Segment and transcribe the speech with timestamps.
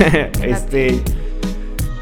[0.42, 1.02] este.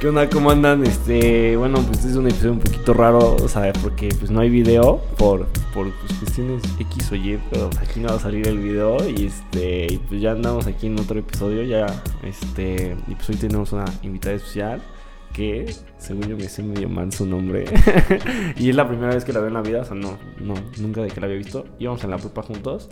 [0.00, 0.28] ¿Qué onda?
[0.30, 0.84] ¿Cómo andan?
[0.84, 4.38] Este, bueno, pues este es un episodio un poquito raro, o sea, porque pues no
[4.40, 8.46] hay video por, por pues, cuestiones X o Y, pero aquí no va a salir
[8.46, 11.86] el video y este, y pues ya andamos aquí en otro episodio, ya,
[12.22, 14.80] este, y pues hoy tenemos una invitada especial
[15.32, 17.64] que, según yo me sé medio mal su nombre,
[18.56, 20.54] y es la primera vez que la veo en la vida, o sea, no, no,
[20.78, 22.88] nunca de que la había visto, íbamos en la prepa juntos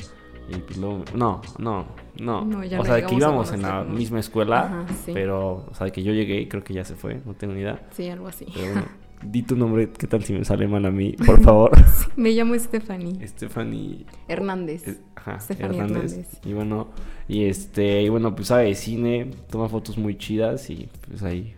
[0.48, 1.86] y pues luego, no, no,
[2.20, 2.44] no.
[2.44, 5.11] No, ya o sea, de que íbamos en la misma escuela, Ajá, sí.
[5.12, 7.55] pero, o sea, de que yo llegué y creo que ya se fue, no tengo
[7.55, 7.86] ni idea.
[7.91, 8.47] Sí, algo así.
[8.55, 8.86] Pero bueno,
[9.24, 11.12] di tu nombre, ¿qué tal si me sale mal a mí?
[11.12, 11.72] Por favor.
[12.17, 15.00] Me llamo Stephanie Stephanie Hernández.
[15.17, 16.12] ajá, Stephanie Hernández.
[16.12, 16.41] Hernández.
[16.44, 16.89] Y bueno,
[17.28, 21.55] y este, y bueno, pues sabe de cine, toma fotos muy chidas y pues ahí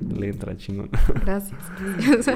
[0.00, 0.90] le entra chingón.
[1.24, 1.60] Gracias.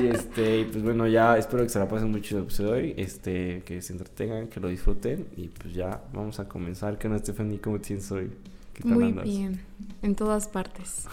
[0.01, 3.63] y este, y pues bueno, ya espero que se la pasen episodio de hoy, este,
[3.65, 6.99] que se entretengan, que lo disfruten y pues ya vamos a comenzar.
[6.99, 7.61] ¿Qué onda, Stephanie?
[7.61, 8.31] ¿Cómo te sientes hoy?
[8.73, 9.25] ¿Qué tal Muy andas?
[9.25, 9.61] bien.
[10.03, 11.07] En todas partes.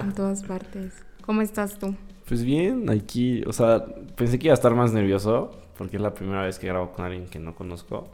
[0.00, 0.92] En todas partes.
[1.24, 1.94] ¿Cómo estás tú?
[2.26, 3.84] Pues bien, aquí, o sea,
[4.16, 7.04] pensé que iba a estar más nervioso porque es la primera vez que grabo con
[7.04, 8.08] alguien que no conozco.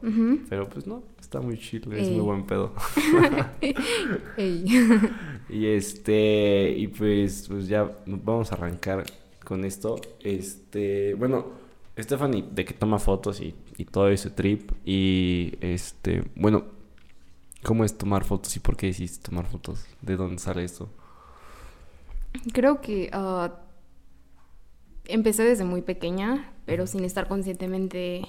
[0.48, 2.72] Pero pues no, está muy chill, es muy buen pedo.
[5.50, 9.04] Y este, y pues, pues ya vamos a arrancar
[9.44, 10.00] con esto.
[10.20, 11.46] Este, bueno,
[11.98, 14.70] Stephanie, de que toma fotos y, y todo ese trip.
[14.84, 16.64] Y este, bueno,
[17.64, 19.86] ¿cómo es tomar fotos y por qué decidiste tomar fotos?
[20.00, 20.88] ¿De dónde sale esto?
[22.52, 23.52] Creo que ah,
[25.12, 28.26] empecé desde muy pequeña, pero sin estar conscientemente.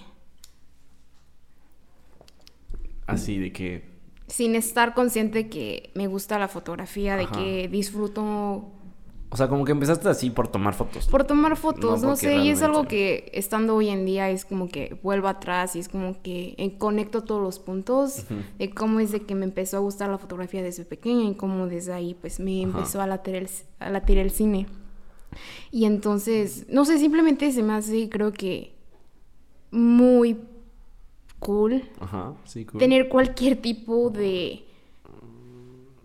[3.07, 3.89] Así de que,
[4.27, 8.71] Sin estar consciente que me gusta la fotografía, de que disfruto
[9.33, 11.07] o sea, como que empezaste así por tomar fotos.
[11.07, 14.67] por tomar fotos, No, sé, y es algo que estando hoy en día es como
[14.67, 18.25] que vuelvo atrás y es como que eh, conecto todos los puntos
[18.59, 21.67] de cómo es de que me empezó a gustar la fotografía desde pequeña y cómo
[21.67, 22.77] desde ahí pues me Ajá.
[22.77, 23.49] empezó a latir el,
[23.79, 24.67] a latir el cine.
[25.71, 28.73] Y entonces, no sé, simplemente se me hace creo que
[29.71, 30.37] muy
[31.39, 32.79] cool Ajá, sí, cool.
[32.79, 34.65] tener cualquier tipo de...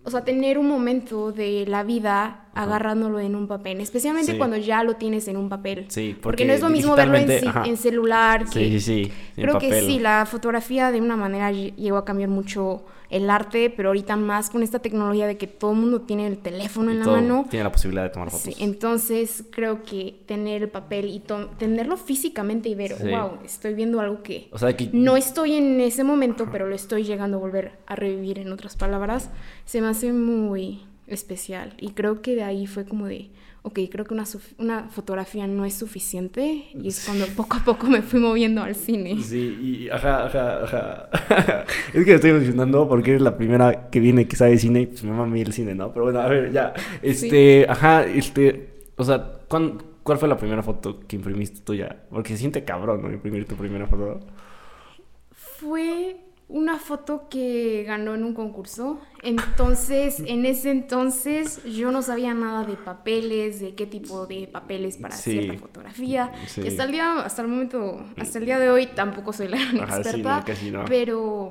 [0.05, 4.39] O sea, tener un momento de la vida agarrándolo en un papel, especialmente Sí.
[4.39, 5.87] cuando ya lo tienes en un papel.
[5.89, 8.45] Sí, porque, porque no es lo mismo verlo en, en celular.
[8.47, 9.13] Que, Sí, sí, sí.
[9.37, 13.31] en Creo que sí, la fotografía de una manera lle- llegó a cambiar mucho el
[13.31, 16.91] arte, pero ahorita más con esta tecnología de que todo el mundo tiene el teléfono
[16.91, 17.47] en la mano.
[17.49, 18.61] Tiene la posibilidad de tomar Sí, fotos.
[18.61, 21.23] entonces creo que tener el papel y
[21.57, 23.09] tenerlo físicamente y ver, Sí.
[23.09, 26.75] wow, estoy viendo algo que O sea, que no estoy en ese momento, pero lo
[26.75, 29.31] estoy llegando a volver a revivir en otras palabras,
[29.67, 31.75] se me hace muy especial.
[31.79, 33.31] Y creo que de ahí fue como de,
[33.63, 34.25] ok, creo que una,
[34.59, 36.65] una fotografía no es suficiente.
[36.75, 39.21] Y es cuando poco a poco me fui moviendo al cine.
[39.23, 41.09] Sí, y ajá, ajá, ajá.
[41.95, 44.87] es que me estoy emocionando porque eres la primera que viene que sabe cine y
[44.87, 45.93] pues me mí el cine, ¿no?
[45.93, 46.73] Pero bueno, a ver, ya.
[47.03, 52.05] Este, ajá, este, o sea, ¿cuán- ¿cuál fue la primera foto que imprimiste tuya?
[52.11, 53.13] Porque se siente cabrón, ¿no?
[53.13, 54.21] Imprimir tu primera foto.
[55.33, 56.17] Fue
[56.49, 59.01] una foto que ganó en un concurso.
[59.23, 64.97] Entonces, en ese entonces yo no sabía nada de papeles, de qué tipo de papeles
[64.97, 65.33] para Sí.
[65.33, 66.33] cierta fotografía.
[66.47, 66.61] Sí.
[66.63, 69.57] Y hasta el día, hasta el momento, hasta el día de hoy tampoco soy la
[69.59, 70.39] gran Ajá, sí, experta.
[70.39, 70.85] no, casi no.
[70.87, 71.51] Pero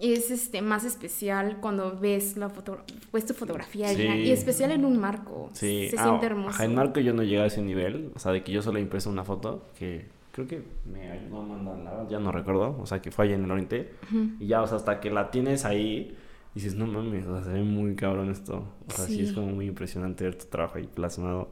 [0.00, 2.78] es este más especial cuando ves la foto,
[3.12, 4.02] ves tu fotografía Sí.
[4.02, 5.50] y especial en un marco.
[5.54, 5.88] Sí.
[5.90, 6.62] Se ah, siente hermoso.
[6.62, 9.10] En Marco yo no llegué a ese nivel, o sea, de que yo solo impreso
[9.10, 13.10] una foto que creo que me ayudó a mandarla, ya no recuerdo, o sea, que
[13.10, 13.92] fue allá en el oriente.
[14.40, 16.16] Y ya, o sea, hasta que la tienes ahí,
[16.54, 18.64] dices, no mames, o sea, se ve muy cabrón esto.
[18.86, 19.20] O sea, sí, Sí.
[19.22, 21.48] es como muy impresionante ver tu trabajo ahí plasmado.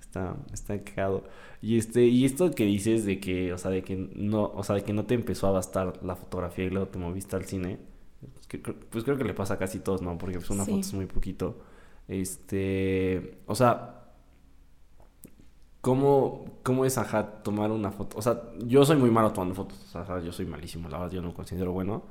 [0.00, 1.24] Está, está cagado.
[1.60, 4.76] Y este, y esto que dices de que, o sea, de que no, o sea,
[4.76, 7.78] de que no te empezó a bastar la fotografía y luego te moviste al cine.
[8.34, 10.16] Pues, que- pues creo que le pasa a casi todos, ¿no?
[10.16, 10.70] Porque pues, una Sí.
[10.70, 11.58] foto es muy poquito.
[12.08, 13.95] Este, o sea,
[15.86, 18.18] ¿Cómo, ¿Cómo es, ajá, tomar una foto?
[18.18, 19.78] O sea, yo soy muy malo tomando fotos.
[19.94, 22.02] O sea, yo soy malísimo, la verdad, yo no me considero bueno.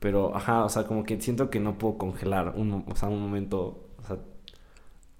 [0.00, 3.22] Pero, ajá, o sea, como que siento que no puedo congelar un, o sea, un
[3.22, 3.86] momento.
[4.02, 4.18] O sea,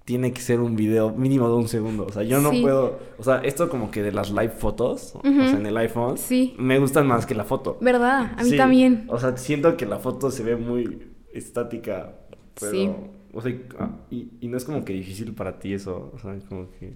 [0.03, 2.05] tiene que ser un video mínimo de un segundo.
[2.05, 2.61] O sea, yo no Sí.
[2.61, 2.99] puedo.
[3.17, 6.55] O sea, esto como que de las live fotos, o sea, en el iPhone, Sí.
[6.59, 7.77] me gustan más que la foto.
[7.79, 8.33] ¿Verdad?
[8.37, 9.05] A mí Sí, también.
[9.07, 12.15] O sea, siento que la foto se ve muy estática.
[12.59, 12.91] Pero, Sí.
[13.33, 16.11] O sea, ah, y, y no es como que difícil para ti eso.
[16.13, 16.93] O sea, como que.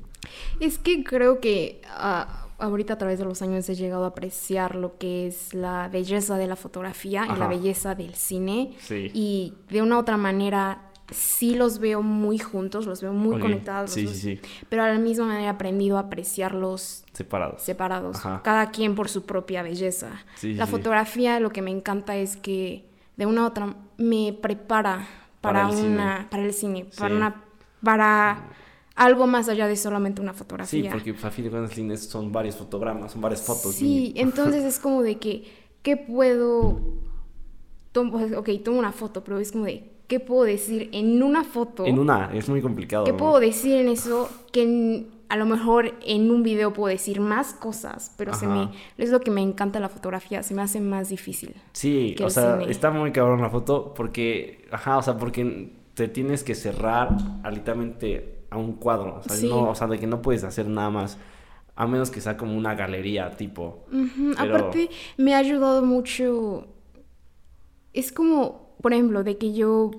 [0.59, 4.75] Es que creo que ah, ahorita a través de los años he llegado a apreciar
[4.75, 8.73] lo que es la belleza de la fotografía y la belleza del cine.
[8.79, 9.09] Sí.
[9.13, 13.91] Y de una u otra manera sí los veo muy juntos, los veo muy conectados.
[13.91, 14.39] Sí, sí, sí.
[14.69, 17.61] Pero a la misma manera he aprendido a apreciarlos Separados.
[17.61, 18.41] separados, Ajá.
[18.43, 20.23] cada quien por su propia belleza.
[20.35, 20.71] Sí, la sí.
[20.71, 22.85] fotografía lo que me encanta es que
[23.15, 25.07] de una u otra me prepara
[25.41, 26.27] para, una, cine.
[26.29, 26.99] para el cine, Sí.
[26.99, 27.43] para una,
[27.83, 28.49] para
[28.95, 30.91] algo más allá de solamente una Sí, fotografía.
[30.91, 33.75] porque pues, a fin de cuentas son varios fotogramas, son varias fotos.
[33.75, 35.45] Sí, y- entonces es como de que,
[35.83, 36.79] ¿qué puedo?
[37.91, 41.85] Tomo, ok, tomo una foto, pero es como de, ¿qué puedo decir en una foto?
[41.85, 43.05] En una, es muy complicado.
[43.05, 43.17] ¿Qué ¿no?
[43.17, 47.53] puedo decir en eso que en- a lo mejor en un video puedo decir más
[47.53, 51.09] cosas, pero se me, es lo que me encanta la fotografía, se me hace más
[51.09, 51.55] difícil.
[51.73, 52.71] Sí, o sea, cine.
[52.71, 57.09] está muy cabrón la foto porque, ajá, o sea, porque te tienes que cerrar
[57.43, 59.49] a literalmente a un cuadro, o sea, Sí.
[59.49, 61.17] no, o sea, de que no puedes hacer nada más,
[61.75, 63.85] a menos que sea como una galería, tipo.
[64.37, 66.67] Pero- Aparte, me ha ayudado mucho.
[67.93, 69.91] Es como, por ejemplo, de que yo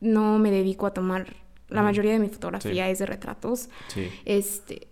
[0.00, 1.36] no me dedico a tomar.
[1.74, 2.90] La mayoría de mi fotografía Sí.
[2.92, 3.68] es de retratos.
[3.88, 4.08] Sí.
[4.24, 4.88] Este.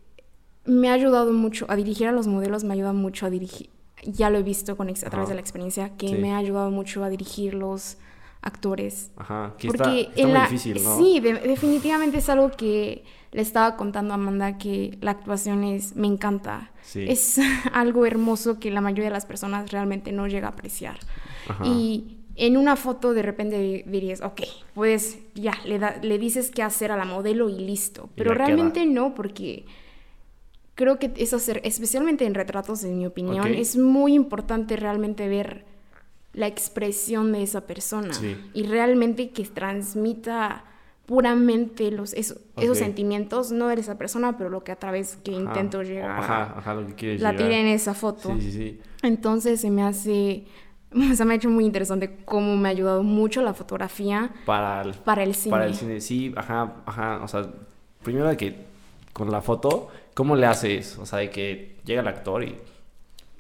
[0.65, 3.69] Me ha ayudado mucho a dirigir a los modelos, me ayuda mucho a dirigir.
[4.05, 5.27] Ya lo he visto con, a través Ajá.
[5.29, 6.15] de la experiencia, que Sí.
[6.15, 7.97] me ha ayudado mucho a dirigir los
[8.43, 9.11] actores.
[9.17, 10.99] Ajá, que Porque está, está muy la- difícil, ¿no?
[10.99, 15.95] Sí, de- definitivamente es algo que le estaba contando a Amanda que la actuación es,
[15.97, 16.71] me encanta.
[16.83, 17.05] Sí.
[17.09, 17.39] Es
[17.73, 20.99] algo hermoso que la mayoría de las personas realmente no llega a apreciar.
[21.49, 21.65] Ajá.
[21.67, 24.41] Y en una foto de repente di- dirías, ok,
[24.75, 28.09] pues ya, le, da- le dices qué hacer a la modelo y listo.
[28.15, 28.47] Y Pero queda.
[28.47, 29.65] realmente no, porque
[30.75, 35.65] creo que es hacer, especialmente en retratos, en mi opinión, es muy importante realmente ver
[36.33, 38.37] la expresión de esa persona Sí.
[38.55, 40.65] y realmente que transmita
[41.05, 45.33] puramente los, eso- esos sentimientos, no de esa persona, pero lo que a través que
[45.33, 45.41] Ajá.
[45.43, 48.31] intento llegar Ajá, ajá, lo que quieres la tiré en esa foto.
[48.37, 48.81] Sí, sí, sí.
[49.03, 50.45] Entonces se me hace,
[51.15, 54.95] se me ha hecho muy interesante cómo me ha ayudado mucho la fotografía Para el,
[54.95, 55.51] para el cine.
[55.51, 57.47] para el cine, sí, ajá, ajá, o sea,
[58.03, 58.57] primero de que
[59.13, 60.99] con la foto, ¿cómo le haces?
[60.99, 62.57] O sea, de que llega el actor y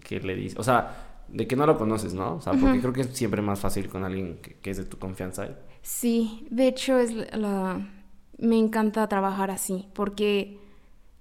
[0.04, 2.34] que le dice, o sea, de que no lo conoces, ¿no?
[2.36, 4.84] O sea, porque creo que es siempre más fácil con alguien que, que es de
[4.84, 5.48] tu confianza.
[5.80, 7.80] Sí, de hecho es la-
[8.38, 10.58] me encanta trabajar así, porque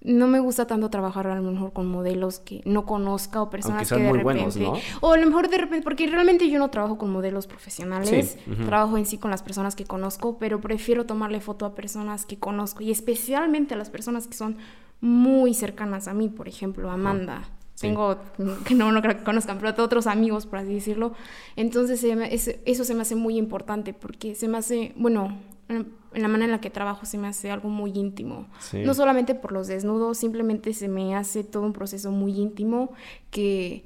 [0.04, 3.88] no me gusta tanto trabajar a lo mejor con modelos que no conozca o personas
[3.88, 4.74] que de muy repente buenos, ¿no?
[5.02, 8.66] o a lo mejor de repente porque realmente yo no trabajo con modelos profesionales, Sí,
[8.66, 12.40] trabajo en sí con las personas que conozco, pero prefiero tomarle foto a personas que
[12.40, 14.58] conozco y especialmente a las personas que son
[15.02, 17.44] muy cercanas a mí, por ejemplo, Amanda.
[17.76, 17.88] Sí.
[17.88, 18.18] Tengo,
[18.66, 21.14] que no, no creo que conozcan, pero tengo otros amigos, por así decirlo.
[21.56, 25.40] Entonces, eso se me hace muy importante porque se me hace, bueno,
[25.78, 28.48] en la manera en la que trabajo se me hace algo muy íntimo.
[28.60, 28.80] Sí.
[28.84, 32.92] No solamente por los desnudos, simplemente se me hace todo un proceso muy íntimo
[33.30, 33.86] que,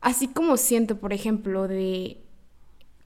[0.00, 2.18] así como siento, por ejemplo, de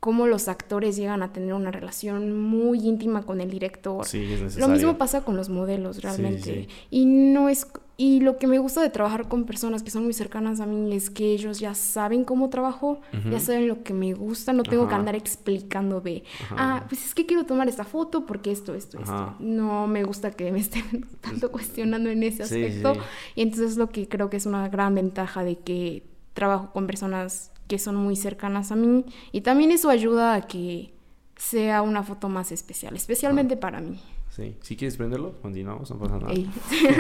[0.01, 4.05] cómo los actores llegan a tener una relación muy íntima con el director.
[4.05, 4.75] Sí, es Lo necesario.
[4.75, 6.43] mismo pasa con los modelos, realmente.
[6.43, 6.69] sí.
[6.91, 10.13] Y no es y lo que me gusta de trabajar con personas que son muy
[10.13, 14.15] cercanas a mí es que ellos ya saben cómo trabajo, ya saben lo que me
[14.15, 16.55] gusta, no tengo que andar explicando de, Ajá.
[16.59, 19.31] ah, pues es que quiero tomar esta foto porque esto, esto, Ajá.
[19.33, 19.37] esto.
[19.39, 22.95] No me gusta que me estén tanto cuestionando en ese Sí, aspecto.
[22.95, 23.01] sí.
[23.37, 26.87] Y entonces es lo que creo que es una gran ventaja de que trabajo con
[26.89, 30.93] personas que son muy cercanas a mí y también eso ayuda a que
[31.37, 34.01] sea una foto más especial, especialmente para mí.
[34.35, 36.33] Sí, si quieres prenderlo, continuamos, no pasa nada.
[36.33, 36.51] Ey.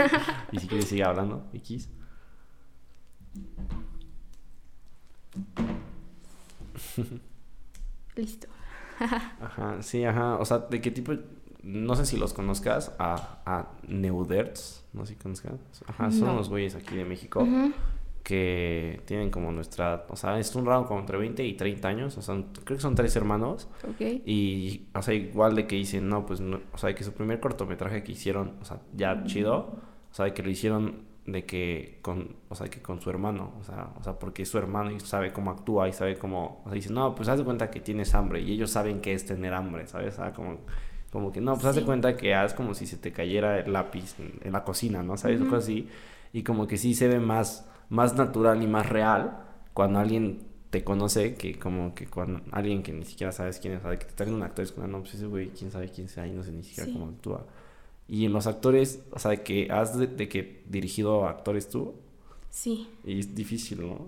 [0.52, 1.88] Y si quieres sigue hablando, X.
[8.16, 8.46] Listo.
[9.40, 10.36] Ajá, sí, ajá.
[10.36, 11.12] O sea, ¿de qué tipo?
[11.62, 14.84] No sé si los conozcas a, a Neuderts.
[14.92, 15.52] No sé si conozcas.
[15.86, 16.32] Ajá, son No.
[16.34, 17.72] unos güeyes aquí de México Ujú.
[18.24, 20.06] Que tienen como nuestra.
[20.08, 22.18] O sea, es un rango como entre 20 y 30 años.
[22.18, 23.68] O sea, creo que son tres hermanos.
[23.86, 24.00] Ok.
[24.26, 27.38] Y, o sea, igual de que dicen, no, pues, no, o sea, que su primer
[27.38, 29.56] cortometraje que hicieron, o sea, ya chido,
[30.10, 33.64] o sea, que lo hicieron de que con, o sea, que con su hermano, o
[33.64, 36.68] sea, o sea, porque es su hermano y sabe cómo actúa y sabe cómo, o
[36.68, 39.24] sea, dicen, no, pues haz de cuenta que tienes hambre y ellos saben qué es
[39.26, 40.14] tener hambre, ¿sabes?
[40.14, 40.58] O sea, como,
[41.10, 43.72] como que, no, pues haz de cuenta que haz como si se te cayera el
[43.72, 45.16] lápiz en, en la cocina, ¿no?
[45.16, 45.40] ¿Sabes?
[45.40, 45.50] O Ujú.
[45.52, 45.88] cosas así,
[46.32, 50.82] y como que sí se ve más, más natural y más real cuando alguien te
[50.84, 54.12] conoce que como que cuando alguien que ni siquiera sabes quién es, sabe que te
[54.14, 56.42] traen un actor es como, no, pues ese güey, quién sabe quién sea y no
[56.42, 56.92] sé ni siquiera Sí.
[56.92, 57.46] cómo actúa.
[58.08, 61.68] Y en los actores, o sea, de que has de, de que dirigido a actores
[61.68, 61.94] tú,
[62.50, 62.88] Sí.
[63.04, 64.06] y es difícil, ¿no?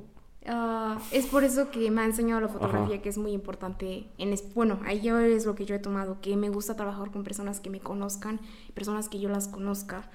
[0.49, 3.02] Ah, es por eso que me ha enseñado la fotografía Ajá.
[3.02, 4.06] que es muy importante.
[4.18, 7.11] En es- bueno, ahí yo es lo que yo he tomado, que me gusta trabajar
[7.11, 8.38] con personas que me conozcan,
[8.75, 10.09] personas que yo las conozca.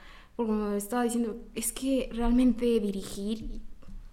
[0.46, 3.62] Como estaba diciendo, es que realmente dirigir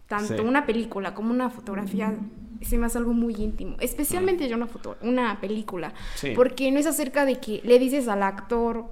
[0.06, 0.40] tanto Sí.
[0.40, 2.16] una película como una fotografía
[2.62, 3.76] se me hace algo muy íntimo.
[3.78, 5.92] Especialmente ya una foto, una película.
[6.16, 6.32] Sí.
[6.34, 8.86] Porque no es acerca de que le dices al actor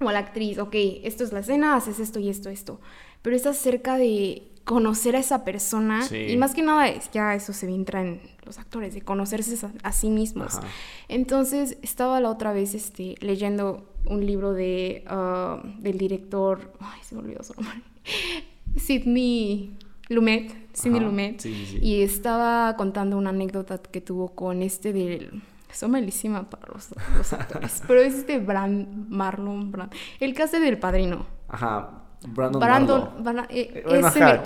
[0.00, 2.80] o a la actriz, ok, esto es la escena, haces esto y esto, esto.
[3.22, 6.16] Pero es acerca de conocer a esa persona Sí.
[6.28, 9.92] y más que nada es, ya eso se entra en los actores, de conocerse a,
[9.92, 10.60] sí mismos.
[11.08, 17.14] Entonces, estaba la otra vez este, leyendo un libro de, ah, del director, ay, se
[17.14, 17.82] me olvidó su nombre,
[18.76, 19.76] Sidney
[20.08, 25.42] Lumet, Sidney Lumet, y estaba contando una anécdota que tuvo con este del...
[25.72, 26.92] Son malísima para los,
[27.32, 31.24] actores, pero es este Brand, Marlon Brand, el hace del padrino.
[31.48, 33.10] Ajá, Brandon,
[33.50, 33.84] eh,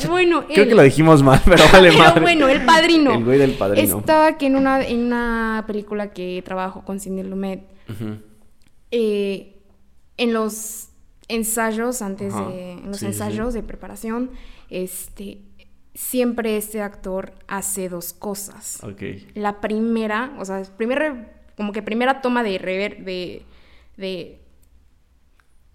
[0.08, 3.14] bueno, creo que lo dijimos mal, pero vale pero bueno, el padrino.
[3.14, 3.98] el güey del padrino.
[3.98, 7.64] Estaba aquí en una, en una película que trabajo con Cindy Lumet.
[8.90, 9.56] Eh,
[10.16, 10.88] en los
[11.28, 12.72] ensayos, antes de.
[12.72, 14.30] En los ensayos de preparación,
[14.70, 15.42] este.
[15.94, 18.80] Siempre este actor hace dos cosas.
[19.32, 23.44] La primera, o sea, primera, como que primera toma de rever, de,
[23.96, 24.45] de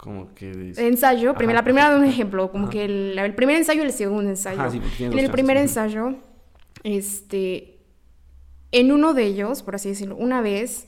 [0.01, 3.85] como que ensayo, primera, la primera de un ejemplo, como que el, primer ensayo y
[3.85, 4.59] el segundo ensayo.
[4.97, 6.15] en el primer ensayo,
[6.81, 7.77] este,
[8.71, 10.87] en uno de ellos, por así decirlo, una vez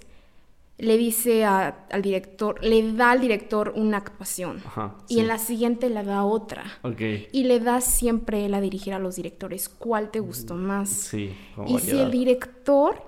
[0.79, 4.63] le dice al director, le da al director una actuación
[5.08, 6.63] y en la siguiente le da otra.
[7.32, 10.89] Y le da siempre él a dirigir a los directores cuál te gustó más.
[10.89, 13.03] Sí, y si el director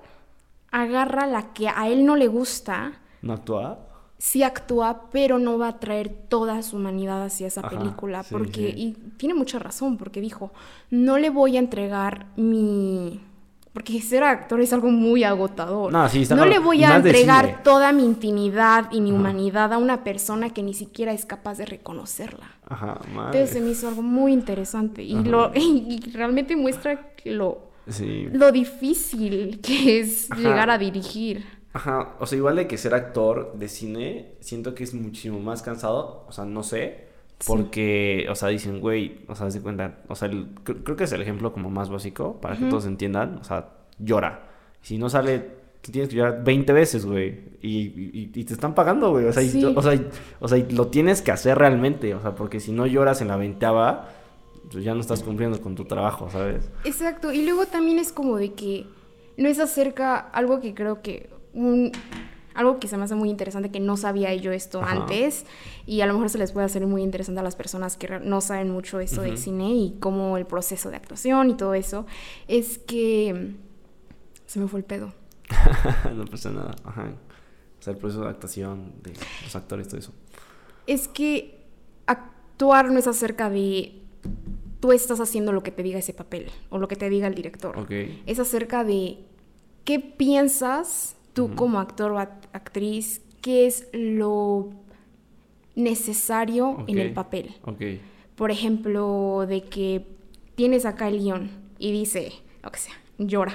[0.70, 3.85] agarra la que a él no le gusta, ¿no actúa?
[4.18, 8.24] Sí actúa, pero no va a traer toda su humanidad hacia esa película.
[8.30, 10.52] porque, y tiene mucha razón, porque dijo,
[10.90, 13.20] no le voy a entregar mi...
[13.72, 15.92] Porque ser actor es algo muy agotador.
[15.92, 20.48] No, no le voy a entregar toda mi intimidad y mi humanidad a una persona
[20.48, 22.52] que ni siquiera es capaz de reconocerla.
[22.66, 25.02] Ajá, Entonces se me hizo algo muy interesante.
[25.02, 27.66] Y, lo, y realmente muestra lo,
[28.32, 31.44] lo difícil que es llegar a dirigir.
[31.76, 35.60] Ajá, o sea, igual de que ser actor de cine, siento que es muchísimo más
[35.60, 37.04] cansado, o sea, no sé,
[37.46, 40.30] porque, o sea, dicen, güey, o sea, se cuenta, o sea,
[40.64, 44.48] creo que es el ejemplo como más básico, para que todos entiendan, o sea, llora.
[44.80, 45.50] Si no sale,
[45.82, 49.42] tienes que llorar 20 veces, güey, y, te están pagando, güey, o sea,
[49.76, 50.00] o, sea,
[50.40, 53.36] o sea, lo tienes que hacer realmente, o sea, porque si no lloras en la
[53.36, 54.08] ventaba,
[54.72, 56.70] pues ya no estás cumpliendo con tu trabajo, ¿sabes?
[56.84, 58.86] Exacto, y luego también es como de que
[59.36, 61.35] no es acerca, algo que creo que
[62.54, 65.44] algo que se me hace muy interesante, que no sabía yo esto antes,
[65.84, 68.40] y a lo mejor se les puede hacer muy interesante a las personas que no
[68.40, 72.06] saben mucho esto del cine y cómo el proceso de actuación y todo eso,
[72.48, 73.54] es que
[74.46, 75.12] se me fue el pedo.
[76.14, 77.12] no pasa nada, ajá.
[77.78, 79.12] O sea, el proceso de actuación de
[79.44, 80.12] los actores, todo eso.
[80.86, 81.66] Es que
[82.06, 84.02] actuar no es acerca de
[84.80, 87.34] tú estás haciendo lo que te diga ese papel o lo que te diga el
[87.34, 87.86] director.
[88.26, 89.18] Es acerca de
[89.84, 94.70] qué piensas tú como actor o actriz, qué es lo
[95.74, 97.54] necesario en el papel.
[98.34, 100.06] Por ejemplo, de que
[100.54, 103.52] tienes acá el guion y dice, lo que sea, llora.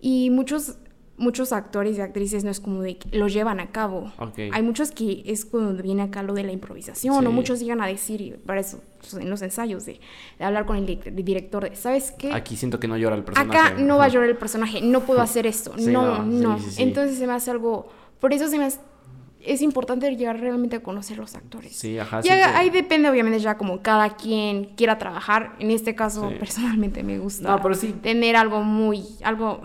[0.00, 0.76] Y muchos
[1.18, 4.12] muchos actores y actrices no es como de que lo llevan a cabo.
[4.52, 7.86] Hay muchos que es cuando viene acá lo de la improvisación, o muchos llegan a
[7.86, 8.82] decir, para eso,
[9.14, 10.00] en los ensayos, de,
[10.40, 12.32] hablar con el, director, de, ¿sabes qué?
[12.32, 13.58] Aquí siento que no llora el personaje.
[13.58, 16.58] Acá no va a llorar el personaje, no puedo hacer esto, no, no.
[16.78, 17.88] Entonces se me hace algo,
[18.20, 18.80] por eso se me hace,
[19.40, 21.74] es importante llegar realmente a conocer los actores.
[21.74, 22.20] Sí, ajá.
[22.22, 25.56] Y ahí depende, obviamente, ya como cada quien quiera trabajar.
[25.58, 27.60] En este caso, personalmente me gusta
[28.02, 29.62] tener algo muy, algo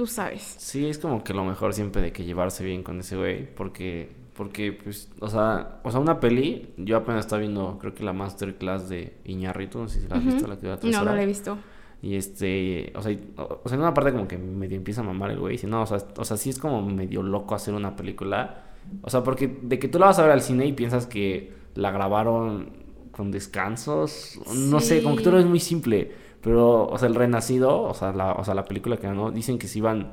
[0.00, 0.54] tú sabes.
[0.58, 4.10] Sí, es como que lo mejor siempre de que llevarse bien con ese güey, porque,
[4.34, 8.12] porque, pues, o sea, o sea, una peli, yo apenas estaba viendo, creo que la
[8.12, 11.26] masterclass de Iñarrito, no sé si la has visto, la que No, no la he
[11.26, 11.58] visto.
[12.02, 15.30] Y este, o sea, o, sea, en una parte como que medio empieza a mamar
[15.30, 17.96] el güey, y no, o sea, o sea, sí es como medio loco hacer una
[17.96, 18.64] película,
[19.02, 21.52] o sea, porque de que tú la vas a ver al cine y piensas que
[21.74, 22.70] la grabaron
[23.10, 26.10] con descansos, no sé, como que todo es muy simple.
[26.40, 29.58] Pero, o sea, el Renacido, o sea, la, o sea, la película que ganó, dicen
[29.58, 30.12] que se iban,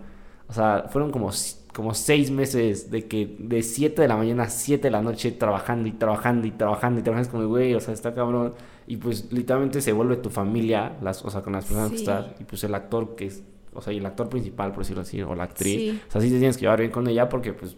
[0.49, 1.31] o sea, fueron como,
[1.77, 5.31] como seis meses de que de 7 de la mañana a 7 de la noche
[5.31, 7.21] trabajando y trabajando y trabajando y trabajando.
[7.21, 8.55] Es como, güey, o sea, está cabrón.
[8.87, 12.25] Y pues literalmente se vuelve tu familia, las, o sea, con las personas que estás.
[12.39, 13.43] Y pues el actor que es,
[13.75, 16.01] o sea, y el actor principal, por decirlo así, o la actriz.
[16.07, 17.75] O sea, sí te tienes que llevar bien con ella porque pues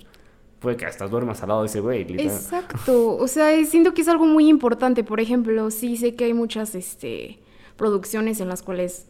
[0.60, 2.04] puede que hasta duermas al lado de ese güey.
[2.04, 3.18] Exacto.
[3.18, 5.04] O sea, siento que es algo muy importante.
[5.04, 7.40] Por ejemplo, sí sé que hay muchas, este
[7.76, 9.08] producciones en las cuales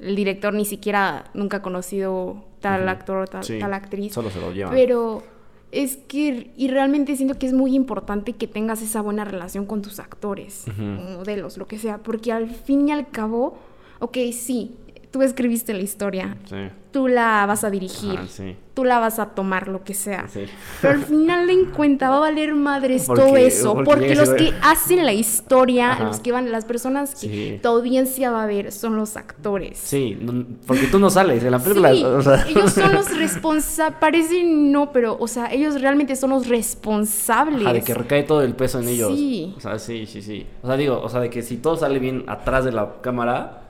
[0.00, 4.12] el director ni siquiera nunca ha conocido tal actor o tal, actriz.
[4.12, 4.70] Solo se lo lleva.
[4.70, 5.22] Pero
[5.72, 9.82] es que, y realmente siento que es muy importante que tengas esa buena relación con
[9.82, 13.58] tus actores, modelos, lo que sea, porque al fin y al cabo,
[14.00, 14.76] ok, sí,
[15.16, 16.56] tú escribiste la historia, Sí.
[16.90, 18.56] tú la vas a dirigir, Ah, sí.
[18.74, 20.26] tú la vas a tomar, lo que sea.
[20.28, 20.44] Sí.
[20.82, 24.52] Pero al final de cuenta va a valer madres Porque- todo eso, porque los que
[24.62, 26.04] hacen la historia, Ajá.
[26.04, 29.78] los que van, las personas que tu audiencia va a ver son los actores.
[29.78, 30.18] Sí,
[30.66, 31.92] porque tú no sales en la película.
[31.92, 36.30] Sí, o sea, ellos son los responsables, parece no, pero, o sea, ellos realmente son
[36.30, 37.62] los responsables.
[37.64, 39.12] Ajá, de que recae todo el peso en ellos.
[39.16, 39.54] Sí.
[39.56, 40.46] O sea, sí, sí, sí.
[40.62, 43.62] O sea, digo, o sea, de que si todo sale bien atrás de la cámara,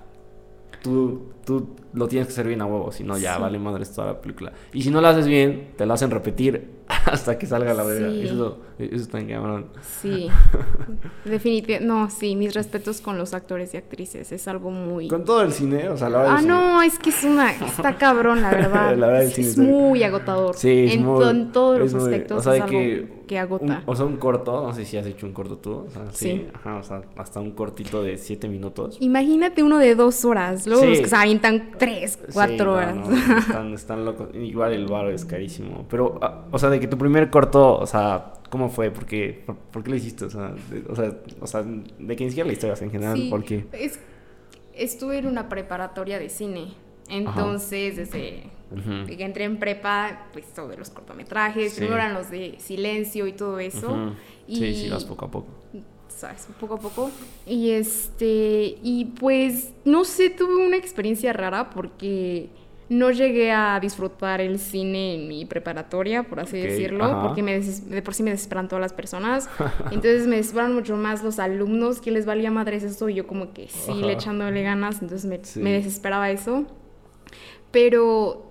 [0.90, 3.40] tú, tú lo tienes que hacer bien a huevo, si no ya Sí.
[3.42, 4.52] vale madres toda la película.
[4.72, 6.76] Y si no lo haces bien, te lo hacen repetir
[7.06, 8.10] hasta que salga la verga.
[8.10, 8.22] Sí.
[8.26, 9.66] Eso, eso está en cabrón.
[10.00, 10.28] Sí,
[11.24, 15.08] definitivamente, no, sí, mis respetos con los actores y actrices, es algo muy...
[15.08, 16.34] Con todo el cine, o sea, la verdad.
[16.36, 18.96] Ah, cine- no, es que es una, está cabrón, la verdad.
[18.96, 20.54] La verdad, es, es muy agotador.
[20.56, 22.78] Sí, es en, muy- en todos es los muy- aspectos o sea, es de algo
[22.78, 23.64] que que, agota.
[23.64, 25.84] Un- o sea, un corto, no sé si has hecho un corto tú.
[25.86, 26.26] O sea, sí.
[26.30, 26.46] Sí.
[26.54, 28.96] Ajá, o sea, hasta un cortito de siete minutos.
[29.00, 30.88] Imagínate uno de dos horas, luego Sí.
[30.88, 32.96] los que se avientan tres, cuatro Sí, no, horas.
[32.96, 34.28] no, están, están locos.
[34.34, 35.86] Igual el bar es carísimo.
[35.90, 38.90] Pero, ah, o sea, de que tu primer corto, o sea, ¿cómo fue?
[38.90, 40.24] ¿Por qué, por, por qué lo hiciste?
[40.26, 43.16] O sea, de, o sea, o sea, de que ni siquiera la historia, en general,
[43.16, 43.66] Sí, ¿por qué?
[43.72, 43.98] es-
[44.74, 46.74] estuve en una preparatoria de cine.
[47.08, 48.44] Entonces, desde
[49.06, 51.78] Que entré en prepa, pues todo de los cortometrajes, Sí.
[51.80, 54.12] primero eran los de silencio y todo eso.
[54.48, 55.48] Y, Sí, sí, vas poco a poco.
[56.08, 56.48] ¿sabes?
[56.58, 57.10] Poco a poco.
[57.46, 62.48] Y este, y pues, no sé, tuve una experiencia rara porque
[62.88, 67.22] no llegué a disfrutar el cine en mi preparatoria, por así decirlo, ajá.
[67.22, 69.50] porque me de por sí me desesperan todas las personas.
[69.90, 73.52] Entonces me desesperan mucho más los alumnos que les valía madres esto y yo como
[73.52, 74.00] que sí, Ajá.
[74.06, 75.60] le echándole ganas, entonces me, Sí.
[75.60, 76.64] me desesperaba eso.
[77.72, 78.45] Pero,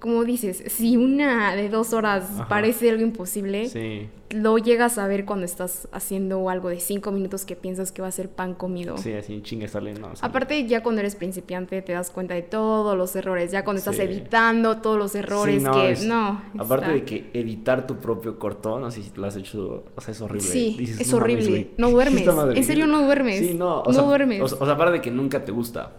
[0.00, 2.48] como dices, si una de dos horas Ajá.
[2.48, 7.44] parece algo imposible, Sí, lo llegas a ver cuando estás haciendo algo de cinco minutos
[7.44, 8.98] que piensas que va a ser pan comido.
[8.98, 10.14] sí, así chingue sale, no.
[10.16, 13.78] sea, Aparte, ya cuando eres principiante te das cuenta de todos los errores, ya cuando
[13.78, 16.42] estás editando todos los errores sí, no, que es- no.
[16.58, 20.00] Aparte está- de que editar tu propio corto, no sé si lo has hecho, o
[20.00, 20.46] sea, es horrible.
[20.48, 21.70] Sí, Dices, es "No mames, horrible.
[21.78, 22.20] No duermes.
[22.20, 22.58] esta madre".
[22.58, 23.38] En serio, no duermes.
[23.38, 24.40] Sí, no, o No sea, duermes.
[24.40, 25.92] O, o sea, aparte de que nunca te gusta.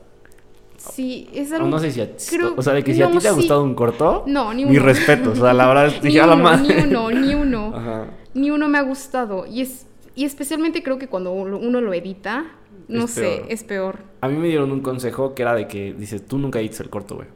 [0.91, 3.17] Sí, es algo no sé si a, creo- o sea, de que si a ti
[3.19, 3.37] te ha sí.
[3.37, 4.85] gustado un corto, No, ni mi uno.
[4.85, 6.75] respeto, o sea, la verdad ni dije a la uno, madre.
[6.75, 7.71] ni uno, ni uno.
[7.75, 8.05] Ajá.
[8.33, 9.45] Ni uno me ha gustado.
[9.45, 12.45] Y es y especialmente creo que cuando uno uno lo edita,
[12.87, 13.45] no Es sé, peor.
[13.49, 13.95] es peor.
[14.21, 16.89] A mí me dieron un consejo que era de que dices, tú nunca edites el
[16.89, 17.27] corto, güey.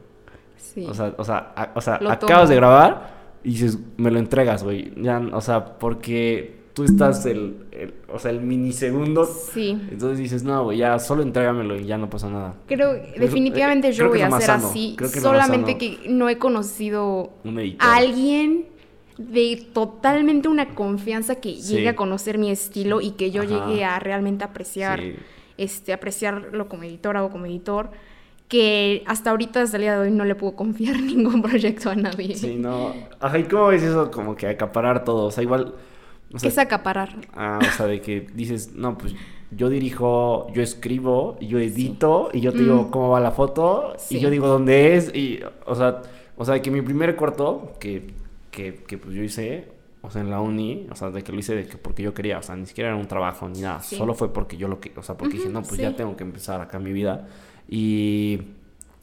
[0.56, 0.86] Sí.
[0.88, 2.46] O sea, o sea, a- o sea acabas tomo.
[2.48, 4.92] de grabar y dices, me lo entregas, güey.
[5.00, 9.24] Ya, o sea, porque tú estás el, el- o sea, el minisegundo.
[9.26, 9.70] sí.
[9.90, 12.54] Entonces dices, no, güey, ya solo entrégamelo y ya no pasa nada.
[12.66, 14.68] Creo, definitivamente eh, yo creo voy a hacer sano.
[14.68, 14.94] así.
[14.96, 17.30] Creo que solamente que no he conocido
[17.78, 18.66] a alguien
[19.18, 21.74] de totalmente una confianza que Sí.
[21.74, 23.66] llegue a conocer mi estilo y que yo Ajá.
[23.68, 25.14] llegue a realmente apreciar, Sí.
[25.58, 27.90] este, apreciarlo como editora o como editor.
[28.48, 31.94] Que hasta ahorita, hasta el día de hoy, no le puedo confiar ningún proyecto a
[31.94, 32.34] nadie.
[32.34, 32.92] Sí, no.
[33.20, 34.10] Ajá, ¿y cómo ves eso?
[34.10, 35.26] Como que acaparar todo.
[35.26, 35.74] O sea, igual.
[36.32, 37.14] O ¿Qué sea, es acaparar?
[37.34, 39.14] Ah, o sea, de que dices, no, pues
[39.50, 42.90] yo dirijo, yo escribo, yo edito y yo te digo Mm.
[42.90, 44.16] cómo va la foto Sí.
[44.16, 46.00] y yo digo dónde es y, o sea,
[46.36, 48.14] o sea, de que mi primer corto que,
[48.50, 49.68] que, que pues yo hice,
[50.00, 52.14] o sea, en la uni, o sea, de que lo hice de que porque yo
[52.14, 53.96] quería, o sea, ni siquiera era un trabajo ni nada, Sí.
[53.96, 56.24] solo fue porque yo lo que, o sea, porque dije, no, pues ya tengo que
[56.24, 57.28] empezar acá mi vida
[57.68, 58.40] y...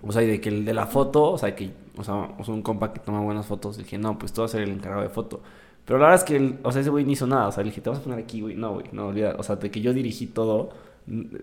[0.01, 2.43] O sea, y de que el de la foto, o sea, que, o sea, o
[2.45, 4.71] sea, un compa que toma buenas fotos, dije, no, pues tú vas a ser el
[4.71, 5.41] encargado de foto.
[5.89, 7.47] Pero la verdad es que, el- o sea, ese güey ni hizo nada.
[7.47, 8.53] O sea, le dije, te vas a poner aquí, güey.
[8.53, 9.33] No, güey, no, olvida.
[9.39, 10.69] O sea, de que yo dirigí todo.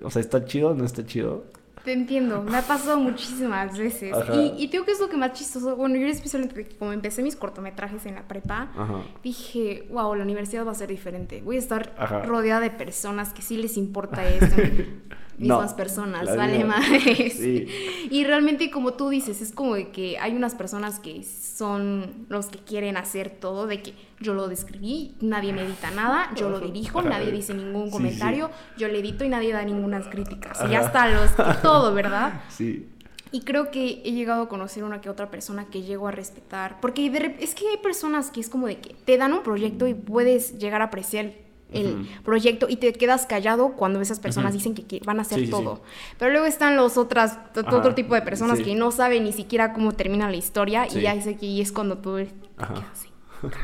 [0.04, 0.72] O sea, ¿está chido?
[0.72, 1.42] ¿No está chido?
[1.85, 4.12] Te entiendo, me ha pasado muchísimas veces.
[4.14, 4.35] Ajá.
[4.37, 5.74] Y, y tengo que es lo que más chistoso.
[5.74, 9.02] Bueno, yo especialmente como empecé mis cortometrajes en la prepa, Ajá.
[9.24, 11.42] dije, wow, la universidad va a ser diferente.
[11.42, 12.22] Voy a estar Ajá.
[12.22, 14.54] rodeada de personas que sí les importa esto.
[15.38, 16.79] Mismas No, personas, vale misma.
[16.79, 17.35] madres.
[17.35, 17.66] Sí.
[18.11, 22.46] Y realmente, como tú dices, es como de que hay unas personas que son los
[22.46, 26.61] que quieren hacer todo, de que yo lo describí, nadie me edita nada, yo lo
[26.61, 27.11] dirijo, Ajá.
[27.11, 30.59] nadie dice ningún Sí, comentario, yo le edito y nadie da ninguna críticas.
[30.66, 31.31] Y ya está, los,
[31.62, 32.40] todo, ¿verdad?
[32.51, 32.88] Sí.
[33.33, 36.81] Y creo que he llegado a conocer una que otra persona que llego a respetar.
[36.81, 39.87] Porque de es que hay personas que es como de que te dan un proyecto
[39.88, 41.33] y puedes llegar a apreciar
[41.72, 45.50] el proyecto y te quedas callado cuando esas personas dicen que, van a hacer Sí,
[45.50, 45.76] todo.
[45.76, 45.83] sí.
[46.18, 48.64] Pero luego están los otras, Ajá, otro tipo de personas sí.
[48.64, 51.72] que no saben ni siquiera cómo termina la historia y ya es aquí y es
[51.72, 52.18] cuando tú
[52.57, 52.74] Ajá.
[52.92, 53.09] así,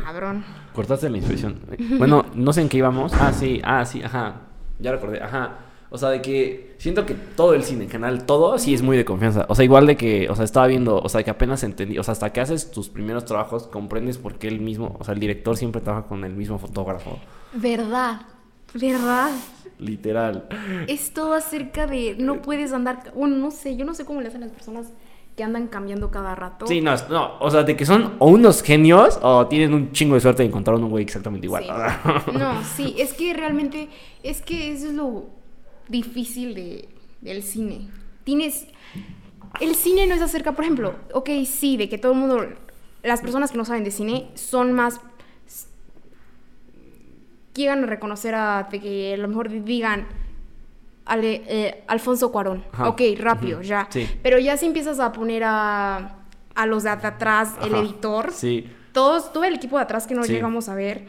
[0.04, 0.44] cabrón.
[0.74, 1.60] Cortaste la inspiración.
[1.98, 3.12] Bueno, no sé en qué íbamos.
[3.14, 4.42] Ah, sí, ah, sí, ajá.
[4.78, 5.58] Ya recordé, ajá.
[5.94, 8.96] O sea, de que siento que todo el cine en general, todo sí es muy
[8.96, 9.44] de confianza.
[9.50, 12.02] O sea, igual de que, o sea, estaba viendo, o sea, que apenas entendí, o
[12.02, 15.20] sea, hasta que haces tus primeros trabajos, comprendes por qué el mismo, o sea, el
[15.20, 17.18] director siempre trabaja con el mismo fotógrafo.
[17.54, 18.22] Verdad,
[18.74, 19.30] verdad.
[19.78, 20.48] Literal.
[20.86, 24.28] Es todo acerca de no puedes andar, bueno, no sé, yo no sé cómo le
[24.28, 24.92] hacen las personas
[25.36, 26.66] que andan cambiando cada rato.
[26.66, 30.14] Sí, no, no, o sea, de que son o unos genios o tienen un chingo
[30.14, 31.64] de suerte de encontrar un güey exactamente igual.
[31.64, 32.32] Sí.
[32.38, 33.88] No, sí, es que realmente,
[34.22, 35.26] es que eso es lo
[35.88, 36.88] difícil de,
[37.20, 37.88] del cine.
[38.24, 38.66] Tienes,
[39.60, 42.46] el cine no es acerca, por ejemplo, ok, sí, de que todo el mundo,
[43.02, 45.00] las personas que no saben de cine son más,
[47.54, 50.06] llegan a reconocer a, de que a lo mejor digan,
[51.04, 52.64] Ale- eh, Alfonso Cuarón.
[52.72, 52.88] Ajá.
[52.88, 53.88] Ok, rápido, ya.
[53.90, 54.08] sí.
[54.22, 56.16] Pero ya si empiezas a poner a,
[56.54, 58.68] a los de atrás, el editor, Sí.
[58.92, 60.32] todos, todo el equipo de atrás que no Sí.
[60.32, 61.06] llegamos a ver.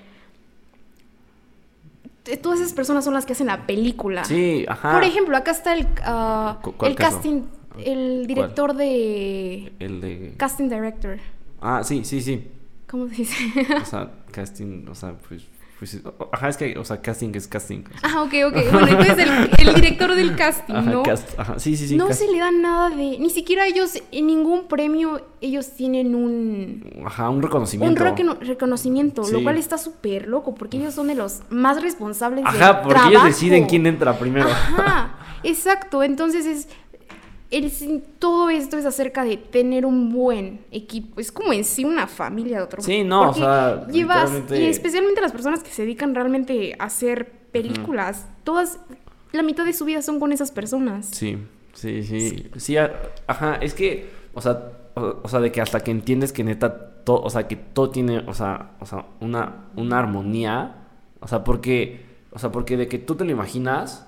[2.41, 4.23] Todas esas personas son las que hacen la película.
[4.23, 4.93] Sí, ajá.
[4.93, 7.17] Por ejemplo, acá está el, ah, ¿Cu- cuál el caso?
[7.17, 7.41] casting,
[7.83, 10.33] el director de El de.
[10.37, 11.17] casting director.
[11.61, 12.47] Ah, sí, sí, sí.
[12.89, 13.37] ¿Cómo se dice?
[13.81, 15.43] O sea, casting, o sea, pues.
[15.83, 15.99] Pues
[16.31, 17.79] ajá, es que, o sea, casting es casting.
[17.93, 18.09] o sea.
[18.13, 18.71] ah, ok, ok.
[18.71, 21.03] Bueno, entonces el, el director del casting, Ajá, ¿no?
[21.03, 21.97] cast- ajá, sí, sí, sí.
[21.97, 23.17] no cast- se le da nada de.
[23.19, 27.03] Ni siquiera ellos, en ningún premio, ellos tienen un.
[27.05, 28.03] Ajá, un Un reconocimiento.
[28.03, 29.33] recono- reconocimiento, Sí.
[29.33, 32.99] lo cual está súper loco, porque ellos son de los más responsables Ajá, del porque
[33.09, 34.47] ellos deciden quién entra primero.
[34.49, 36.01] Ajá, exacto.
[36.03, 36.67] Entonces es.
[37.57, 41.19] El todo esto es acerca de tener un buen equipo.
[41.19, 42.81] Es como en sí una familia de otro.
[42.81, 46.85] Sí, no, o sea, Llevas, literalmente- y especialmente las personas que se dedican realmente a
[46.85, 48.79] hacer películas, todas.
[49.31, 51.07] La mitad de su vida son con esas personas.
[51.07, 51.37] Sí,
[51.73, 52.49] sí, sí.
[52.57, 52.91] Sí, a-
[53.27, 57.03] ajá, es que, o sea, o, o sea, de que hasta que entiendes que neta,
[57.03, 60.75] todo, o sea, que todo tiene, o sea, o sea, una, una armonía,
[61.19, 64.07] o sea, porque, o sea, porque de que tú te lo imaginas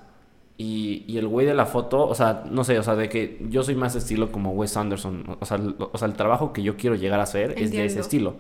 [0.58, 3.46] y, y el güey de la foto, o sea, no sé, o sea, de que
[3.50, 5.60] yo soy más estilo como Wes Anderson, o sea,
[5.92, 8.36] o sea, el trabajo que yo quiero llegar a hacer es de ese estilo.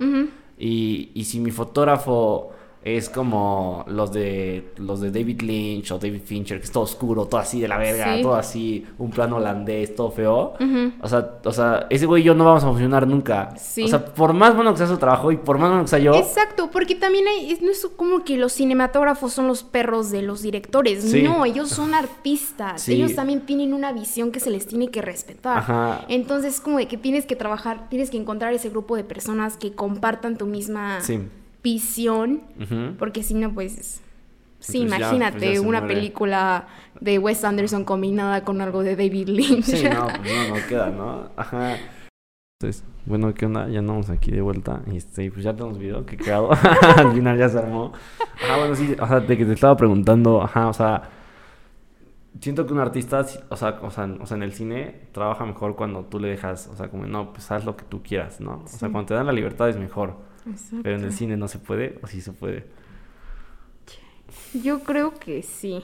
[0.57, 2.51] Y, y si mi fotógrafo
[2.85, 7.25] es como los de los de David Lynch o David Fincher, que es todo oscuro,
[7.25, 8.21] todo así de la verga, Sí.
[8.21, 10.53] todo así, un plano holandés, todo feo.
[11.01, 13.55] O sea, o sea, ese güey y yo no vamos a funcionar nunca.
[13.57, 13.83] Sí.
[13.85, 15.97] O sea, por más bueno que sea su trabajo y por más bueno que sea
[15.99, 16.13] yo.
[16.13, 20.43] Exacto, porque también hay, no es como que los cinematógrafos son los perros de los
[20.43, 21.03] directores.
[21.03, 21.23] Sí.
[21.23, 22.87] No, ellos son artistas.
[22.87, 25.57] Ellos también tienen una visión que se les tiene que respetar.
[25.57, 26.05] Ajá.
[26.07, 29.73] Entonces, como de que tienes que trabajar, tienes que encontrar ese grupo de personas que
[29.73, 31.19] compartan tu misma Sí.
[31.65, 32.43] Visión.
[32.99, 34.01] Porque si no, pues.
[34.59, 35.95] Sí, Pues ya, imagínate pues ya una muere.
[35.95, 36.67] película
[36.99, 39.65] de Wes Anderson combinada con algo de David Lynch.
[39.65, 41.29] Sí, no, pues no, no queda, ¿no?
[41.35, 41.77] Ajá.
[42.59, 43.67] Entonces, bueno, ¿qué onda?
[43.67, 44.81] Ya andamos aquí de vuelta.
[44.91, 46.49] Este, pues ya tenemos video, qué cagado.
[46.97, 47.93] Al final ya se armó.
[48.43, 51.09] Ajá, bueno, sí, o sea, de que te estaba preguntando, ajá, o sea,
[52.41, 55.75] siento que un artista, o sea, o sea, o sea, en el cine trabaja mejor
[55.75, 58.63] cuando tú le dejas, o sea, como, no, pues haz lo que tú quieras, ¿no?
[58.63, 60.24] O sea, cuando te dan la libertad es mejor.
[60.47, 60.83] Exacto.
[60.83, 62.65] Pero en el cine no se puede, o sí se puede.
[64.63, 65.83] Yo creo que sí.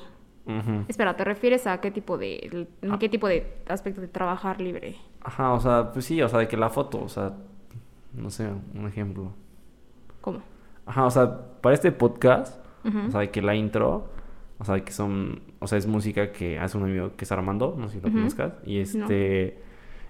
[0.88, 2.98] Espera, ¿te refieres a qué tipo de Ah.
[3.00, 4.96] qué tipo de aspecto de trabajar libre?
[5.22, 7.34] Ajá, o sea, pues sí, o sea, de que la foto, o sea,
[8.14, 9.32] no sé, un ejemplo.
[10.20, 10.42] ¿Cómo?
[10.86, 14.10] Ajá, o sea, para este podcast, o sea, de que la intro,
[14.58, 17.76] o sea, que son, o sea, es música que hace un amigo que es Armando,
[17.78, 18.18] no sé si lo Ujú.
[18.18, 19.60] conozcas, y este,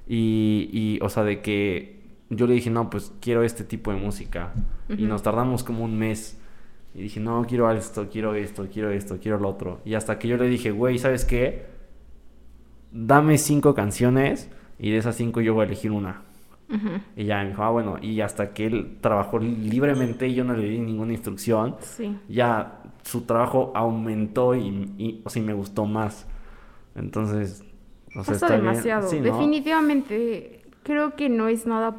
[0.07, 2.00] y, y, o sea, de que
[2.31, 4.53] yo le dije, no, pues quiero este tipo de música,
[4.89, 5.03] y Ujú.
[5.05, 6.39] nos tardamos como un mes,
[6.95, 10.27] y dije, no, quiero esto, quiero esto, quiero esto, quiero lo otro, y hasta que
[10.27, 11.65] yo le dije, güey, ¿sabes qué?
[12.91, 16.23] Dame cinco canciones, y de esas cinco yo voy a elegir una.
[16.69, 16.89] Ujú.
[17.17, 20.53] Y ya me dijo, ah, bueno, y hasta que él trabajó libremente y yo no
[20.55, 22.17] le di ninguna instrucción, Sí.
[22.29, 26.25] ya su trabajo aumentó y, y, o sea, y me gustó más.
[26.95, 27.63] Entonces,
[28.15, 29.07] o sea, Pasa demasiado.
[29.09, 29.23] Sí, ¿no?
[29.23, 31.95] Definitivamente creo que no es nada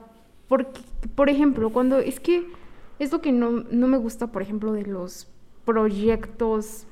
[0.53, 0.83] porque
[1.15, 2.47] por ejemplo, cuando es que
[2.99, 5.27] es lo que no, no me gusta, por ejemplo, de los
[5.65, 6.87] proyectos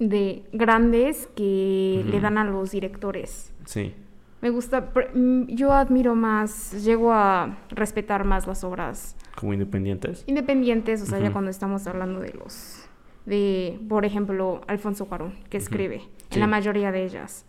[0.00, 3.52] de grandes que le dan a los directores.
[3.66, 3.94] Sí,
[4.40, 10.24] Me gusta, mm, yo admiro más, llego a respetar más las obras como independientes.
[10.26, 12.84] independientes, o sea, ya cuando estamos hablando de los,
[13.26, 16.34] de, por ejemplo, Alfonso Cuarón, que escribe, Sí.
[16.34, 17.46] en la mayoría de ellas.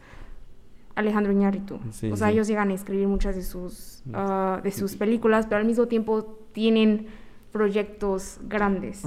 [0.96, 1.80] Alejandro Iñárritu.
[1.92, 2.34] Sí, o sea, sí.
[2.34, 4.12] ellos llegan a escribir muchas de sus, Mm.
[4.16, 7.08] ah, de sus películas, pero al mismo tiempo tienen
[7.52, 9.04] proyectos grandes.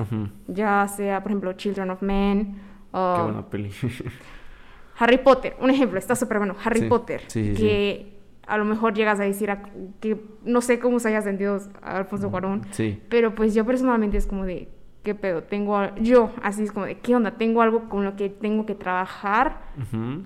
[0.47, 2.57] Ya sea, por ejemplo, Children of Men,
[2.93, 3.71] ah, Qué buena peli.
[4.99, 9.21] Harry Potter, un ejemplo, está súper bueno, Harry Sí, Potter, que a lo mejor llegas
[9.21, 9.63] a decir a-
[10.01, 14.17] que no sé cómo se haya sentido a Alfonso Cuarón, sí, pero pues yo personalmente
[14.17, 14.69] es como de,
[15.07, 15.45] ¿qué pedo?
[15.45, 17.31] Tengo, yo así es como de, ¿qué onda?
[17.31, 19.61] Tengo algo con lo que tengo que trabajar,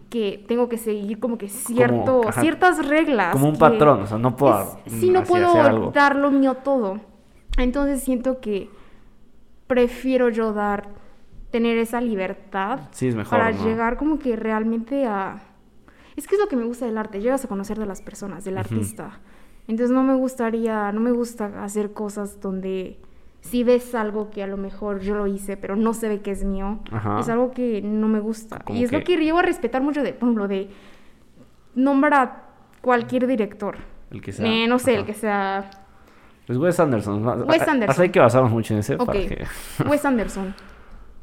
[0.09, 3.33] que tengo que seguir como que cierto, ciertas reglas.
[3.33, 6.55] como un patrón, o sea, no puedo es- sí, no así puedo dar lo mío
[6.65, 6.99] todo.
[7.59, 8.71] Entonces siento que
[9.67, 10.89] prefiero yo dar
[11.51, 13.63] tener esa libertad Sí, es mejor, para ¿no?
[13.65, 15.43] llegar como que realmente a...
[16.17, 18.45] Es que es lo que me gusta del arte, llegas a conocer de las personas,
[18.45, 19.21] del artista.
[19.69, 22.99] Entonces no me gustaría, no me gusta hacer cosas donde
[23.41, 26.31] si ves algo que a lo mejor yo lo hice, pero no se ve que
[26.31, 27.21] es mío, Ajá.
[27.21, 28.59] es algo que no me gusta.
[28.61, 30.69] Como Y es lo que- llevo a respetar mucho de, por ejemplo, de
[31.75, 32.43] nombra a
[32.81, 33.77] cualquier director.
[34.11, 34.47] El que sea.
[34.47, 35.71] Eh, no sé, el que sea
[36.47, 37.25] Pues Wes Anderson.
[37.49, 37.97] Wes Ah, Anderson.
[37.99, 39.05] ah, hay que basarnos mucho en ese Ok.
[39.07, 39.45] para que...
[39.89, 40.55] Wes Anderson.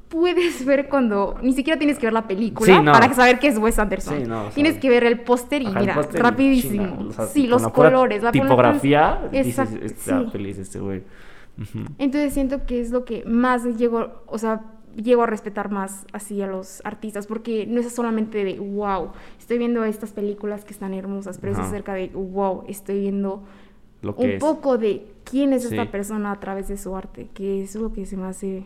[0.07, 2.93] Puedes ver cuando ni siquiera tienes que ver la película Sí, no.
[2.93, 4.19] para saber que es Wes Anderson.
[4.19, 7.07] Sí, no, o sea, tienes que ver el póster y mira, rapidísimo.
[7.09, 9.19] o sea, sí, los colores, la tipografía.
[9.29, 10.29] Dices, está sí.
[10.31, 11.03] feliz este güey.
[11.97, 14.61] Entonces siento que es lo que más llego, o sea,
[14.95, 19.57] llego a respetar más así a los artistas, porque no es solamente de wow, estoy
[19.57, 23.43] viendo estas películas que están hermosas, pero es acerca de wow, estoy viendo
[24.01, 24.39] Lo que un es.
[24.39, 25.75] poco de quién es Sí.
[25.75, 28.65] esta persona a través de su arte, que es lo que se me hace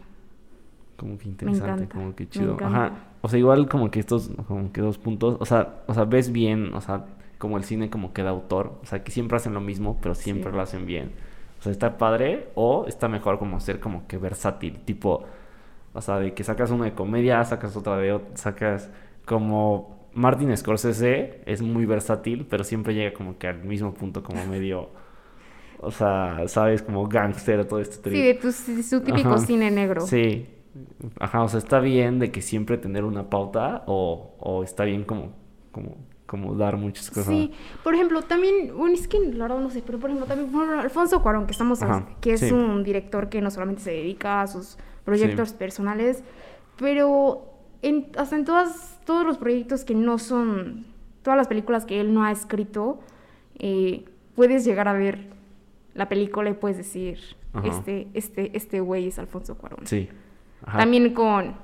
[0.97, 2.57] Como que interesante, encanta, como que chido.
[2.61, 2.93] Ajá.
[3.21, 5.37] O sea, igual como que estos, como que dos puntos.
[5.39, 7.05] O sea, o sea, ves bien, o sea,
[7.39, 8.73] como el cine como que de autor.
[8.83, 10.55] O sea, que siempre hacen lo mismo, pero siempre Sí.
[10.55, 11.11] lo hacen bien.
[11.61, 14.81] O sea, está padre o está mejor como ser como que versátil.
[14.85, 15.25] Tipo,
[15.93, 18.91] o sea, de que sacas una de comedia, sacas otra de sacas
[19.25, 24.45] como Martin Scorsese es muy versátil, pero siempre llega como que al mismo punto como
[24.45, 24.89] medio
[25.79, 29.39] o sea, sabes, como gangster todo este Sí, de tu, su típico Ajá.
[29.39, 30.01] cine negro.
[30.01, 30.47] Sí.
[31.19, 35.03] Ajá, o sea, está bien de que siempre tener una pauta o, o está bien
[35.03, 35.33] como,
[35.71, 35.97] como,
[36.31, 37.25] como dar muchas cosas.
[37.25, 37.51] Sí,
[37.83, 40.63] por ejemplo, también, bueno, es que la verdad no sé, pero por ejemplo, también por
[40.63, 42.51] ejemplo, Alfonso Cuarón, que estamos, Ajá, que es sí.
[42.53, 46.23] un director que no solamente se dedica a sus proyectos personales,
[46.77, 50.85] pero en, hasta en todas, todos los proyectos que no son,
[51.21, 53.01] todas las películas que él no ha escrito,
[53.59, 55.27] eh, puedes llegar a ver
[55.95, 57.19] la película y puedes decir,
[57.51, 57.67] Ajá.
[57.67, 59.85] este, este, este güey es Alfonso Cuarón.
[59.85, 60.07] Sí.
[60.65, 60.77] Ajá.
[60.77, 61.55] También con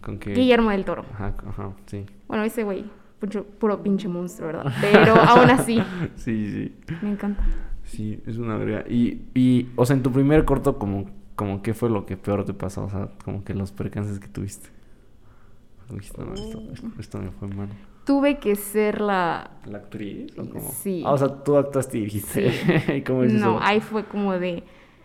[0.00, 0.18] Con.
[0.18, 1.04] Guillermo del Toro.
[1.12, 2.06] Ajá, ajá, sí.
[2.26, 2.86] Bueno, ese güey,
[3.20, 4.72] pucho- puro pinche monstruo, ¿verdad?
[4.80, 5.80] Pero aún así,
[6.16, 6.72] Sí, sí.
[7.02, 7.42] me encanta.
[7.84, 8.84] Sí, es una verga.
[8.88, 12.44] Y, y, o sea, en tu primer corto, como, como qué fue lo que peor
[12.44, 12.84] te pasó?
[12.84, 14.68] O sea, como que los percances que tuviste.
[15.90, 17.68] Dijiste, no, esto, esto, esto me fue mal.
[18.04, 19.50] Tuve que ser la...
[19.66, 20.32] ¿La actriz?
[20.38, 20.70] ¿O cómo?
[20.70, 21.02] Sí.
[21.06, 22.52] Ah, o sea, tú actuaste y dijiste.
[22.96, 23.58] ¿Y cómo es No, eso?
[23.62, 24.64] ahí fue como de...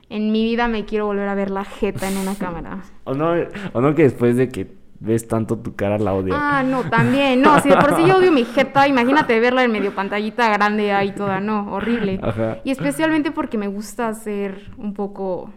[0.10, 2.82] En mi vida me quiero volver a ver la jeta en una cámara.
[3.06, 3.34] O no,
[3.74, 4.74] o no que después de que
[5.04, 6.38] ves tanto tu cara la odias.
[6.40, 7.42] Ah, no, también.
[7.42, 10.94] No, si de por sí yo odio mi jeta, imagínate verla en medio pantallita grande
[10.94, 12.20] ahí toda, no, horrible.
[12.24, 12.60] Ajá.
[12.64, 15.52] Y especialmente porque me gusta hacer un poco...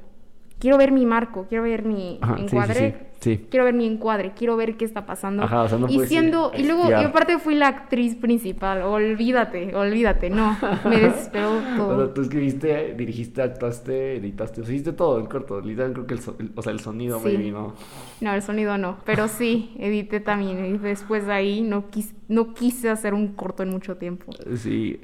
[0.58, 2.90] Quiero ver mi marco, quiero ver mi Ajá, sí, sí, encuadre.
[2.98, 3.46] sí, sí.
[3.50, 5.42] Quiero ver mi encuadre, quiero ver qué está pasando.
[5.44, 8.82] Ajá, o sea, no y siendo, y luego, y aparte fui la actriz principal.
[8.82, 10.56] Olvídate, olvídate, no.
[10.88, 12.04] Me desesperó O todo.
[12.04, 15.60] sea, tú escribiste, dirigiste, actuaste, editaste, o sea, hiciste todo el corto.
[15.60, 17.24] Literal, creo que el, el- o sea, el sonido, Sí.
[17.26, 17.74] maybe, ¿no?
[18.20, 20.64] No, el sonido no, pero sí, edité también.
[20.66, 24.32] Y después de ahí no, quis- no quise hacer un corto en mucho tiempo.
[24.56, 24.98] Sí.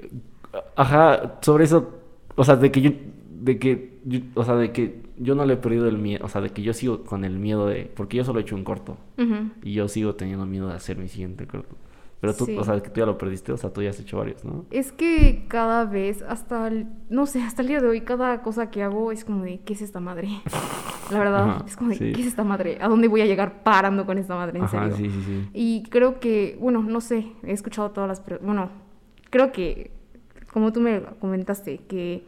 [0.77, 1.91] Ajá, sobre eso,
[2.37, 2.91] o sea, de que yo,
[3.43, 6.29] de que, yo- o sea, de que yo no le he perdido el miedo, o
[6.29, 8.65] sea, de que yo sigo con el miedo de, porque yo solo he hecho un
[8.65, 8.97] corto
[9.63, 11.77] y yo sigo teniendo miedo de hacer mi siguiente corto.
[12.21, 12.57] Pero tú, Sí.
[12.57, 14.65] o sea, que tú ya lo perdiste, o sea, tú ya has hecho varios, ¿no?
[14.71, 18.71] Es que cada vez, hasta el, no sé, hasta el día de hoy, cada cosa
[18.71, 20.29] que hago es como de, ¿qué es esta madre?
[21.11, 22.13] La verdad, Ajá, es como de, sí.
[22.13, 22.79] ¿qué es esta madre?
[22.81, 24.59] ¿A dónde voy a llegar parando con esta madre?
[24.61, 24.97] En Ajá, serio.
[24.97, 25.49] sí, sí, sí.
[25.53, 28.41] Y creo que, bueno, no sé, he escuchado todas las...
[28.41, 28.71] Bueno,
[29.31, 29.91] creo que,
[30.53, 32.23] como tú me comentaste, que,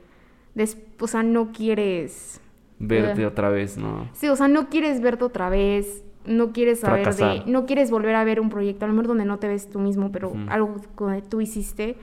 [1.00, 2.40] o sea, no quieres...
[2.78, 3.26] Verte Eh.
[3.26, 4.08] otra vez, ¿no?
[4.12, 7.44] Sí, o sea, no quieres verte otra vez, no quieres saber Fracasar.
[7.44, 7.50] de...
[7.50, 9.78] No quieres volver a ver un proyecto, a lo mejor donde no te ves tú
[9.78, 11.96] mismo, pero algo que tú hiciste.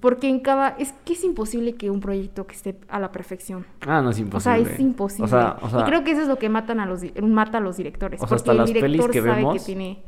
[0.00, 0.70] Porque en cada...
[0.78, 3.64] Es que es imposible que un proyecto que esté a la perfección.
[3.86, 4.64] Ah, no es O imposible.
[4.64, 5.24] sea, es imposible.
[5.24, 7.58] O sea, o sea, y creo que eso es lo que matan a los, mata
[7.58, 8.20] a los directores.
[8.20, 10.02] O sea, porque hasta el las pelis director que sabe vemos, que tiene...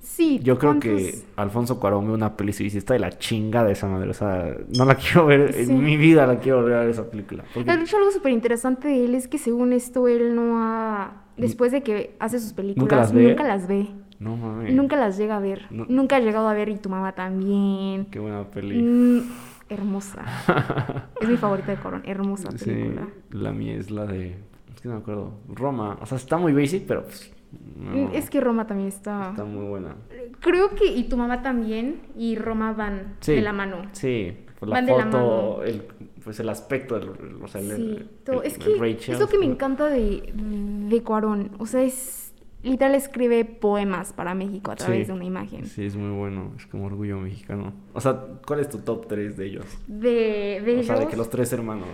[0.00, 1.14] Sí, Yo creo que.
[1.36, 4.10] Alfonso Cuarón ve una peli y dice, está de la chingada esa madre.
[4.10, 5.70] O sea, no la quiero ver, Sí.
[5.70, 7.44] en mi vida la quiero ver esa película.
[7.54, 11.24] Porque- De hecho, algo súper interesante de él es que según esto, él no ha...
[11.36, 13.28] Después de que hace sus películas, las ve?
[13.28, 13.88] nunca las ve.
[14.18, 14.74] No mames.
[14.74, 15.62] Nunca las llega a ver.
[15.70, 15.86] No.
[15.88, 18.04] Nunca ha llegado a ver y tu mamá también.
[18.10, 18.80] Qué buena peli.
[18.82, 19.22] Mm,
[19.70, 20.24] hermosa.
[21.20, 22.02] es mi favorita de Corón.
[22.04, 23.08] Hermosa Sí, película.
[23.30, 24.36] la mía es la de...
[24.74, 25.32] Es que no me acuerdo.
[25.48, 25.96] Roma.
[26.02, 27.04] O sea, está muy basic, pero...
[27.04, 27.32] pues,
[27.76, 29.30] no, Mm, Es que Roma también está...
[29.30, 29.96] Está muy buena.
[30.40, 33.32] Creo que y tu mamá también y Roma van Sí.
[33.34, 33.82] de la mano.
[33.92, 35.16] Sí, la Van de la foto,
[35.56, 35.62] mano.
[35.64, 35.82] el,
[36.22, 38.42] pues el aspecto, el, o sea, el, Sí, todo.
[38.42, 41.50] Es que Rachel, es lo que me encanta de, de Cuarón.
[41.58, 42.26] O sea, es...
[42.62, 45.64] Literal escribe poemas para México a través Sí, de una imagen.
[45.64, 46.52] Sí, es muy bueno.
[46.58, 47.72] Es como orgullo mexicano.
[47.94, 49.64] O sea, ¿cuál es tu top 3 de ellos?
[49.86, 51.88] De, de o sea, de ellos, que los tres hermanos.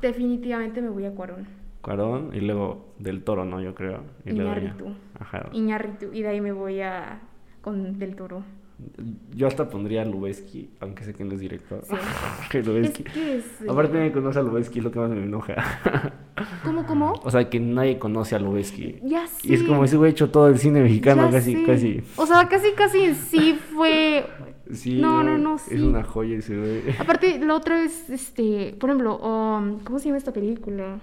[0.00, 1.46] definitivamente me voy a Cuarón.
[1.84, 3.60] Cuarón y luego Del Toro, ¿no?
[3.60, 4.00] Yo creo.
[4.24, 4.58] Y luego ya.
[4.60, 4.84] Iñárritu.
[5.18, 5.48] Ajá.
[5.52, 6.06] Iñárritu.
[6.12, 7.20] Y de ahí me voy a
[7.60, 8.42] con Del Toro.
[9.34, 11.80] Yo hasta pondría a Lubeski, aunque sé que no es director.
[11.84, 11.94] Sí.
[12.50, 13.04] Que Es Lubeski.
[13.04, 13.44] que es...
[13.62, 15.54] eh, Aparte nadie conoce a Lubeski, es lo que más me enoja.
[16.64, 17.12] ¿Cómo, cómo?
[17.22, 18.98] o sea, que nadie conoce a Lubeski.
[19.04, 19.48] Ya sé.
[19.48, 21.62] Y es como ese güey hecho todo el cine mexicano, Ya casi, sé.
[21.64, 22.02] casi.
[22.16, 24.26] O sea, casi, casi en sí fue...
[24.72, 25.80] Sí, No, no, no, Es sí.
[25.80, 26.82] una joya ese güey.
[26.98, 28.74] Aparte, la otra vez, este...
[28.80, 30.98] Por ejemplo, um, ¿cómo se llama esta película?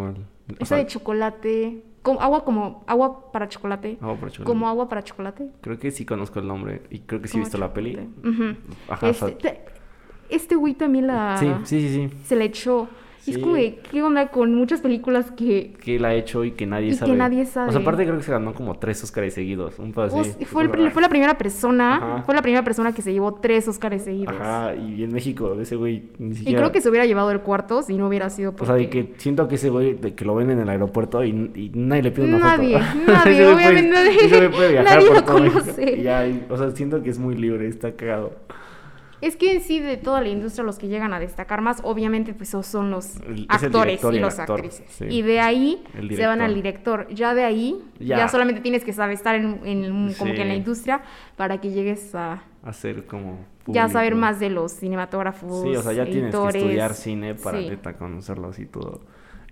[0.00, 0.14] O
[0.58, 1.82] Esa sea, de chocolate...
[2.02, 2.84] Como, agua como...
[2.86, 3.96] Agua para chocolate.
[4.00, 4.44] agua para chocolate.
[4.44, 5.48] Como agua para chocolate.
[5.62, 7.92] Creo que sí conozco el nombre y creo que sí he visto la peli.
[7.94, 8.28] chocolate.
[8.28, 8.56] Ujú.
[8.88, 9.64] Ajá, o Este, sea, te-
[10.28, 11.36] este güey también la...
[11.38, 12.16] sí, sí, sí, sí.
[12.24, 12.88] Se la echó.
[13.26, 13.42] Y es Sí.
[13.42, 15.72] como de, ¿qué onda con muchas películas que...
[15.82, 17.12] Que la ha hecho y que nadie Y que sabe.
[17.16, 17.72] nadie O sabe.
[17.72, 19.78] sea, aparte creo que se ganó como tres Oscars seguidos.
[19.78, 20.18] Un o así.
[20.20, 22.22] s- fue, el fue la primera persona, Ajá.
[22.24, 24.34] fue la primera persona que se llevó tres Oscars seguidos.
[24.38, 26.60] Ajá, y en México ese güey ni Y siquiera...
[26.60, 28.66] creo que se hubiera llevado el cuarto si no hubiera sido O porque...
[28.66, 31.30] sea, de que siento que ese güey, de que lo ven en el aeropuerto y,
[31.54, 33.00] y nadie le pide una Nadie, foto.
[33.12, 33.90] nadie, Ese güey puede- obviamente
[34.28, 35.94] nadie- puede viajar nadie por lo conoce.
[35.98, 38.32] y ya, y- o sea, siento que es muy libre, está cagado.
[39.24, 42.34] Es que en sí de toda la industria los que llegan a destacar más, obviamente
[42.34, 44.84] pues son los El- actores y y los actor, actrices.
[44.90, 45.06] sí.
[45.08, 45.82] Y de ahí
[46.14, 47.08] se van al director.
[47.08, 48.18] Ya de ahí, Ya.
[48.18, 50.36] ya, solamente tienes que saber estar en, en- como Sí.
[50.36, 51.02] que en la industria
[51.36, 54.20] para que llegues a Hacer como ya saber público.
[54.26, 57.68] más de los cinematógrafos, Sí, o sea, ya tienes que estudiar cine para Sí.
[57.70, 59.00] neta conocerlos y todo.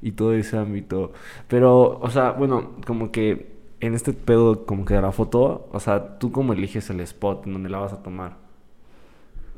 [0.02, 1.12] Y todo ese ámbito.
[1.48, 5.80] Pero, o sea, bueno, como que en este pedo como que de la foto, o
[5.80, 8.41] sea, ¿tú cómo eliges el spot en donde la vas a tomar?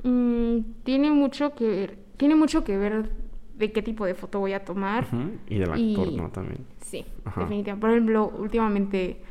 [0.04, 3.10] Mm, tiene mucho que ver, tiene mucho que ver
[3.56, 5.06] de qué tipo de foto voy a tomar.
[5.48, 6.30] Y del Y- actor, ¿no?
[6.30, 6.66] También.
[6.82, 7.40] Sí, Ajá.
[7.42, 7.80] definitivamente.
[7.80, 9.22] Por ejemplo, últimamente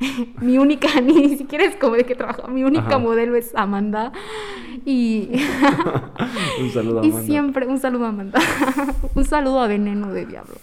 [0.40, 2.98] mi única, ni siquiera es como de que trabajo, mi única Ajá.
[2.98, 4.12] modelo es Amanda.
[4.84, 5.30] Y,
[6.60, 7.26] Un saludo a y Amanda.
[7.26, 8.40] siempre, un saludo a Amanda,
[9.14, 10.54] un saludo a Veneno de Diablo.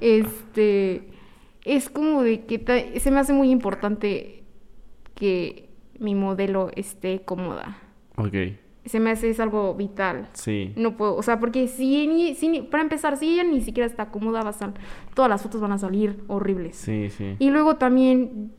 [0.00, 1.08] Este,
[1.64, 4.42] es como de que ta- se me hace muy importante
[5.14, 7.78] que mi modelo esté cómoda.
[8.18, 8.34] Ok,
[8.84, 10.28] Se me hace es algo vital.
[10.32, 10.72] sí.
[10.76, 13.86] No puedo, o sea, porque si, ni- si ni- para empezar, si ella ni siquiera
[13.86, 14.74] está cómoda, va a sal-
[15.14, 16.76] todas las fotos van a salir horribles.
[16.76, 17.36] Sí, sí.
[17.38, 18.52] Y luego también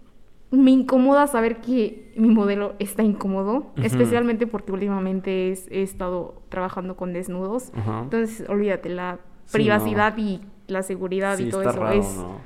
[0.51, 6.95] me incomoda saber que mi modelo está incómodo, especialmente porque últimamente es- he estado trabajando
[6.95, 7.71] con desnudos.
[7.75, 8.01] Ajá.
[8.03, 12.37] Entonces, olvídate, la Sí, privacidad y la seguridad Sí, y todo eso raro, es, ¿no?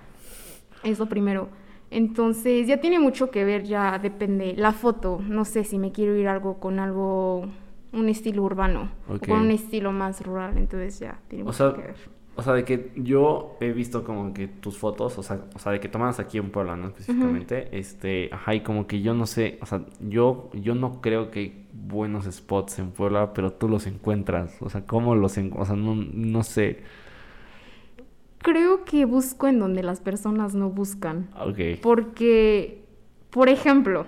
[0.84, 1.50] es lo primero.
[1.94, 4.56] Entonces, ya tiene mucho que ver, ya depende.
[4.58, 7.48] La foto, no sé si me quiero ir algo con algo,
[7.92, 11.74] un estilo urbano, o con un estilo más rural, entonces ya tiene O mucho sea,
[11.74, 11.96] que ver.
[12.36, 15.72] O sea, de que yo he visto como que tus fotos, o sea, o sea,
[15.72, 16.88] de que tomas aquí en Puebla, ¿no?
[16.88, 21.30] Específicamente, este, ajá, y como que yo no sé, o sea, yo, yo no creo
[21.30, 25.70] que hay buenos spots en Puebla, pero tú los encuentras, o sea, ¿cómo los encuentras?
[25.70, 26.80] O sea, no, no sé,
[28.44, 31.30] Creo que busco en donde las personas no buscan.
[31.40, 31.80] ok.
[31.82, 32.84] Porque,
[33.32, 34.06] por ejemplo,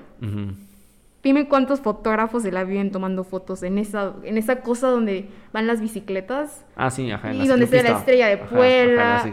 [1.24, 5.66] dime cuántos fotógrafos se la viven tomando fotos en esa, en esa cosa donde van
[5.66, 6.64] las bicicletas.
[6.76, 9.24] Ah, sí, ajá, en Y donde ve la estrella de Ajá, ajá, Puebla.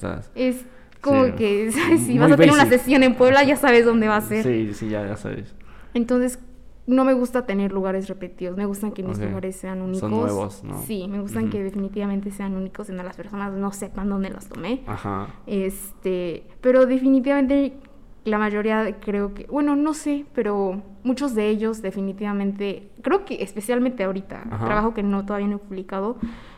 [0.00, 0.30] las.
[0.34, 0.64] Es
[1.02, 1.32] como Sí.
[1.32, 1.70] que.
[1.98, 4.44] Si Muy vas a tener una sesión en Puebla, ya sabes dónde va a ser.
[4.44, 5.54] Sí, sí, ya, ya sabes.
[5.92, 6.38] Entonces,
[6.86, 8.56] no me gusta tener lugares repetidos.
[8.56, 10.00] Me gustan que mis lugares sean únicos.
[10.00, 10.82] Son nuevos, ¿no?
[10.82, 14.48] Sí, me gustan que definitivamente sean únicos y no las personas no sepan dónde las
[14.48, 14.82] tomé.
[14.86, 15.28] Ajá.
[15.46, 17.74] Este, pero definitivamente
[18.24, 24.04] la mayoría creo que, bueno, no sé, pero muchos de ellos definitivamente, creo que especialmente
[24.04, 24.64] ahorita, Ajá.
[24.64, 26.16] trabajo que no todavía no he publicado,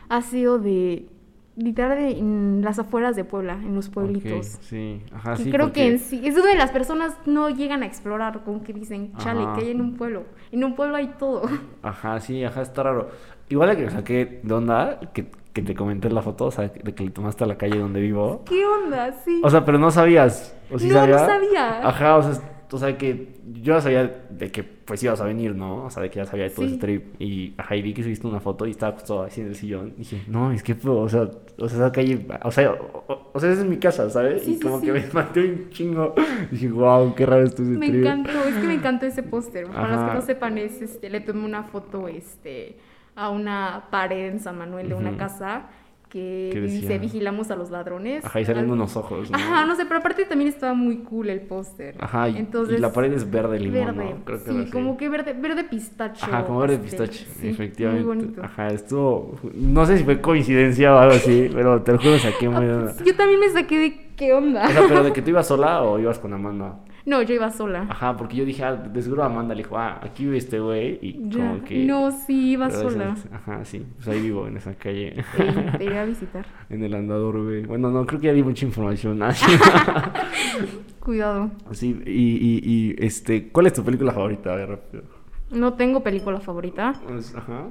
[0.09, 1.07] ha sido de
[1.55, 4.55] literal en las afueras de Puebla, en los pueblitos.
[4.55, 7.83] Ok, sí, ajá, Y sí, creo que en sí, es donde las personas no llegan
[7.83, 9.53] a explorar, como que dicen, chale, Ajá.
[9.55, 10.23] que hay en un pueblo.
[10.51, 11.43] En un pueblo hay todo.
[11.83, 13.09] Ajá, sí, ajá, está raro.
[13.49, 16.93] Igual que saqué de onda, que, que te comenté en la foto, o sea, de
[16.95, 18.43] que le tomaste a la calle donde vivo.
[18.45, 19.13] ¿Qué onda?
[19.23, 19.41] Sí.
[19.43, 20.57] O sea, pero no sabías.
[20.71, 21.19] ¿O sí No, no sabía?
[21.19, 21.87] sabía.
[21.87, 22.41] Ajá, o sea,
[22.71, 25.85] o sea, que yo ya sabía de que pues ibas a venir, ¿no?
[25.85, 26.71] O sea, de que ya sabía de todo Sí.
[26.73, 27.21] ese trip.
[27.21, 29.93] Y ajá, y vi que subiste una foto y estaba justo así en el sillón.
[29.95, 31.21] Y dije, no, es que, pues, o sea,
[31.57, 34.43] o sea, esa calle, o sea, o, o- sea, esa es mi casa, ¿sabes?
[34.43, 36.13] Sí, y sí, como que me maté un chingo.
[36.51, 38.01] dije, wow, qué raro esto ese Me trip.
[38.05, 39.67] encantó, es que me encantó ese póster.
[39.67, 42.77] Para los que no sepan, es, este, le tomé una foto este,
[43.15, 45.17] a una pared en San Manuel de una Ujú.
[45.19, 45.67] casa
[46.15, 48.23] que dice vigilamos a los ladrones.
[48.23, 49.37] Ajá, y salen Al- unos ojos, ¿no?
[49.37, 51.95] Ajá, no sé, pero aparte también estaba muy cool el póster.
[51.99, 54.25] Ajá, y, Entonces, y la pared es verde limón, verde, ¿no?
[54.25, 56.25] Creo que sí, como que verde, verde pistacho.
[56.25, 58.05] Ajá, como verde pastel, pistache, sí, efectivamente.
[58.05, 58.41] Muy bonito.
[58.43, 59.35] Ajá, estuvo.
[59.53, 62.65] No sé si fue coincidencia o algo así, pero te lo juro, saqué muy.
[62.65, 64.65] Ah, pues, yo también me saqué de qué onda.
[64.65, 66.79] O sea, pero de que tú ibas sola o ibas con Amanda.
[67.05, 67.85] No, yo iba sola.
[67.89, 70.97] Ajá, porque yo dije, ah, de seguro Amanda le dijo, ah, aquí vive este güey.
[71.03, 71.49] Y Ya.
[71.51, 71.85] como que.
[71.85, 73.13] No, sí, iba pero sola.
[73.15, 73.85] esas- Ajá, sí.
[73.95, 75.15] Pues ahí vivo, en esa calle.
[75.37, 75.43] Sí,
[75.77, 76.45] te iré a visitar.
[76.69, 77.63] en el andador, güey.
[77.65, 79.19] Bueno, no, creo que ya di mucha información.
[80.99, 81.51] Cuidado.
[81.71, 84.53] sí, y, y, y, este, ¿cuál es tu película favorita?
[84.53, 85.03] A ver, rápido.
[85.51, 86.93] No tengo película favorita.
[87.07, 87.67] Pues, Ajá.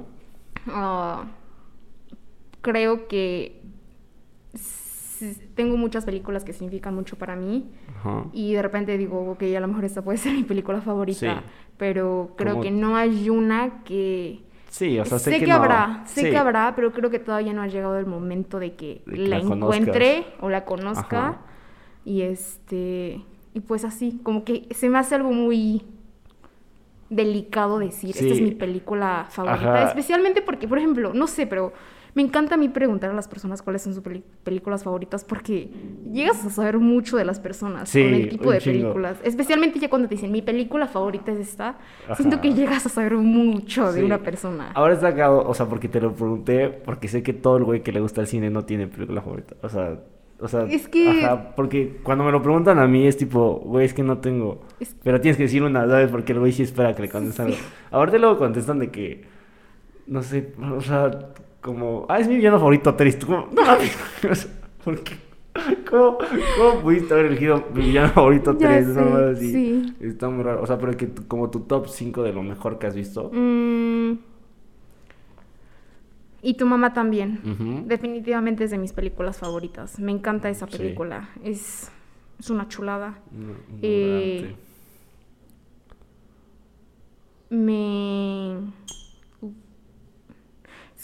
[0.67, 1.25] Ah,
[2.61, 3.61] creo que
[5.55, 7.69] tengo muchas películas que significan mucho para mí.
[7.99, 8.25] Ajá.
[8.33, 11.39] Y de repente digo, ok, a lo mejor esta puede ser mi película favorita.
[11.39, 11.45] Sí.
[11.77, 14.43] Pero creo Como- que no hay una que...
[14.69, 16.29] Sí, o sea, sé, sé que, que, no- habrá, sé sí.
[16.31, 19.27] que habrá, pero creo que todavía no ha llegado el momento de que De que
[19.29, 21.27] la, encuentre o la conozca.
[21.27, 21.41] Ajá.
[22.03, 23.21] Y este,
[23.53, 25.81] y pues así, como que se me hace algo muy
[27.09, 29.87] delicado decir, esta es mi película favorita, Ajá.
[29.89, 31.71] especialmente porque, por ejemplo, no sé, pero
[32.15, 34.01] me encanta a mí preguntar a las personas cuáles son sus
[34.43, 35.69] películas favoritas porque
[36.11, 38.79] llegas a saber mucho de las personas Sí, con el tipo de chingo.
[38.79, 41.77] películas, especialmente ya cuando te dicen mi película favorita es esta,
[42.15, 44.05] siento que llegas a saber mucho de Sí.
[44.05, 44.71] una persona.
[44.73, 47.83] Ahora está cagado, o sea, porque te lo pregunté, porque sé que todo el güey
[47.83, 49.55] que le gusta el cine no tiene película favorita.
[49.61, 49.99] O sea,
[50.39, 53.85] o sea, Es que- ajá, porque cuando me lo preguntan a mí es tipo, güey,
[53.85, 54.61] es que no tengo.
[54.79, 56.09] Es- Pero tienes que decir una, ¿sabes?
[56.11, 57.47] Porque el güey sí espera que le contestan.
[57.47, 57.57] algo.
[57.91, 59.23] Ahorita luego contestan de que,
[60.07, 61.09] no sé, o sea,
[61.65, 63.17] como, ah, es mi villano favorito, Teris.
[63.17, 63.97] Tú como, no mames,
[64.31, 64.51] o sea,
[64.83, 65.15] ¿por qué?
[65.89, 66.17] ¿Cómo,
[66.57, 68.85] ¿Cómo pudiste haber elegido mi villano favorito Ya 3?
[68.87, 69.51] sé, No, sí.
[69.51, 69.95] sí.
[70.01, 70.61] Está muy raro.
[70.61, 73.31] O sea, pero que como tu top 5 de lo mejor que has visto.
[73.33, 74.19] Mm.
[76.41, 77.39] Y tu mamá también.
[77.87, 79.97] Definitivamente es de mis películas favoritas.
[79.97, 80.77] Me encanta esa Sí.
[80.77, 81.29] película.
[81.43, 81.89] Es,
[82.39, 83.17] es una chulada.
[83.31, 84.55] No, no, Eh, arte.
[87.49, 88.57] Me...
[89.41, 89.51] uh,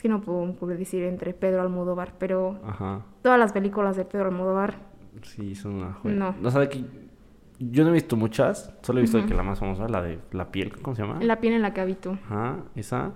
[0.01, 3.05] Es que no puedo decir entre Pedro Almodóvar, pero Ajá.
[3.21, 4.79] todas las películas de Pedro Almodóvar,
[5.21, 6.15] Sí, son una joya.
[6.15, 6.35] No.
[6.41, 6.83] No sabe que
[7.59, 9.27] yo no he visto muchas, solo he visto Ujú.
[9.27, 11.21] que la más famosa, la de la piel, ¿cómo se llama?
[11.21, 12.13] La piel en la que habito.
[12.25, 13.11] Ajá, esa,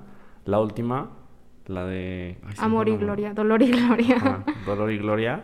[0.46, 1.10] la última,
[1.66, 2.98] la de ay, Amor y.
[2.98, 4.18] Gloria, Dolor y Gloria.
[4.18, 5.44] Ajá, Dolor y Gloria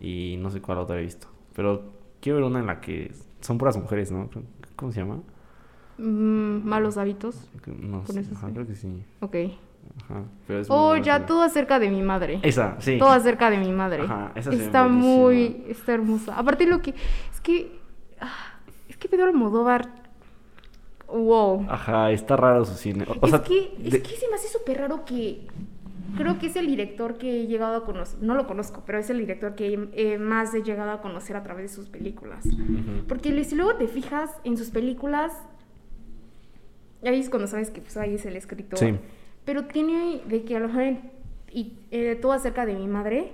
[0.00, 3.12] y no sé cuál otra he visto, pero quiero ver una en la que
[3.42, 4.30] son puras mujeres, ¿no?
[4.76, 5.18] ¿Cómo se llama?
[5.98, 7.50] Mm, malos hábitos.
[7.66, 9.04] No Con sé, ajá, creo que sí.
[9.20, 9.36] Ok.
[10.04, 12.40] Ajá, pero es Oh, ya todo acerca de mi madre.
[12.42, 12.98] Esa, sí.
[12.98, 14.02] Todo acerca de mi madre.
[14.02, 16.36] Ajá, esa ve está muy, está hermosa.
[16.38, 17.78] Aparte lo que, es que,
[18.20, 18.54] ah,
[18.88, 19.88] es que Pedro Almodóvar,
[21.08, 21.66] wow.
[21.68, 23.04] Ajá, está raro su cine.
[23.08, 25.46] O, o es sea, que, es de- que se me hace súper raro que,
[26.16, 29.10] creo que es el director que he llegado a conocer, no lo conozco, pero es
[29.10, 32.44] el director que eh, más he llegado a conocer a través de sus películas.
[33.08, 35.32] Porque si luego te fijas en sus películas,
[37.04, 38.78] ahí es cuando sabes que pues, ahí es el escritor.
[38.78, 38.96] Sí.
[39.44, 40.96] Pero tiene de que a lo mejor,
[41.52, 43.32] y eh, todo acerca de mi madre,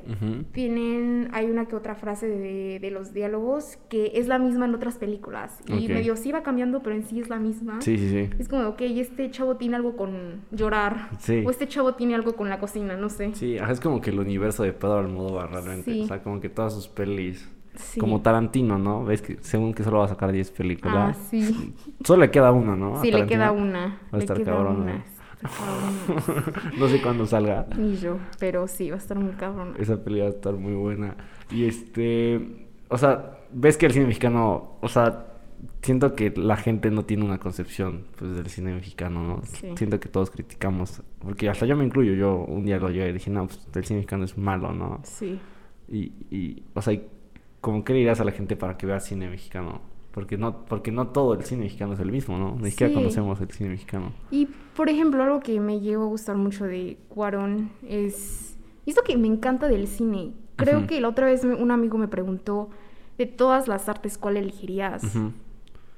[0.53, 4.75] tienen, hay una que otra frase de, de los diálogos que es la misma en
[4.75, 5.61] otras películas.
[5.67, 7.81] Y medio sí va cambiando, pero en sí es la misma.
[7.83, 8.31] Sí, sí, sí.
[8.39, 11.11] Es como, ok, este chavo tiene algo con llorar.
[11.19, 11.43] Sí.
[11.47, 13.35] O este chavo tiene algo con la cocina, no sé.
[13.35, 15.93] Sí, es como que el universo de Pedro Almodóvar realmente.
[15.93, 16.03] Sí.
[16.03, 17.51] O sea, como que todas sus pelis.
[17.75, 18.01] Sí.
[18.01, 19.05] Como Tarantino, ¿no?
[19.05, 21.19] Ves que según que solo va a sacar 10 Ah, películas.
[21.29, 21.75] sí.
[22.03, 22.97] Solo le queda una, ¿no?
[22.97, 24.01] A Sí, le queda una.
[24.05, 24.95] Va a le estar queda cabrón, una.
[24.95, 25.16] ¿no?
[25.41, 26.55] Cabrón.
[26.79, 27.67] no sé cuándo salga.
[27.77, 29.75] Ni yo, pero sí, va a estar muy cabrón.
[29.79, 31.17] Esa peli va a estar muy buena.
[31.51, 32.67] Y este.
[32.89, 34.79] O sea, ves que el cine mexicano.
[34.81, 35.27] O sea,
[35.83, 39.43] siento que la gente no tiene una concepción pues, del cine mexicano, ¿no?
[39.45, 39.69] Sí.
[39.77, 41.03] Siento que todos criticamos.
[41.19, 42.15] Porque hasta yo me incluyo.
[42.15, 45.01] Yo un día lo llegué y dije, no, pues el cine mexicano es malo, ¿no?
[45.05, 45.39] Sí.
[45.89, 46.99] Y, y o sea,
[47.61, 49.81] ¿cómo qué le dirás a la gente para que vea cine mexicano?
[50.17, 52.57] Porque no, porque no todo el cine mexicano es el mismo, ¿no?
[52.59, 52.95] Ni siquiera Sí.
[52.95, 54.13] conocemos el cine mexicano.
[54.31, 58.57] Y, por ejemplo, algo que me llegó a gustar mucho de Cuarón es...
[58.87, 60.33] y Esto que me encanta del cine.
[60.57, 60.87] Creo Ujú.
[60.87, 62.71] que la otra vez un amigo me preguntó,
[63.19, 65.05] de todas las artes, ¿cuál elegirías?
[65.05, 65.33] Ujú.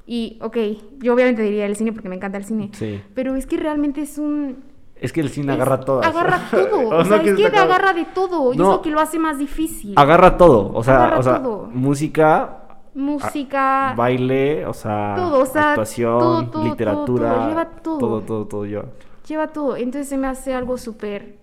[0.05, 0.57] Y, ok,
[0.99, 2.71] yo obviamente diría el cine porque me encanta el cine.
[2.73, 3.01] Sí.
[3.15, 4.57] Pero es que realmente es un...
[5.01, 6.03] Es que el cine es- agarra todo.
[6.03, 6.89] Agarra todo.
[6.89, 8.53] O o sea, sea, es que agarra de todo.
[8.53, 8.65] Y No.
[8.65, 9.93] es lo que lo hace más difícil.
[9.95, 10.73] Agarra todo.
[10.75, 11.71] O sea, Agarra o sea todo.
[11.73, 12.65] música,
[12.95, 13.95] Música...
[13.97, 17.99] baile, o sea, Todo, o sea, actuación, todo, todo, literatura, todo, todo, lleva todo.
[17.99, 18.83] todo, todo, todo yo.
[19.27, 19.77] Lleva todo.
[19.77, 21.37] Entonces se me hace algo súper.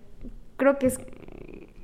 [0.56, 0.98] Creo que es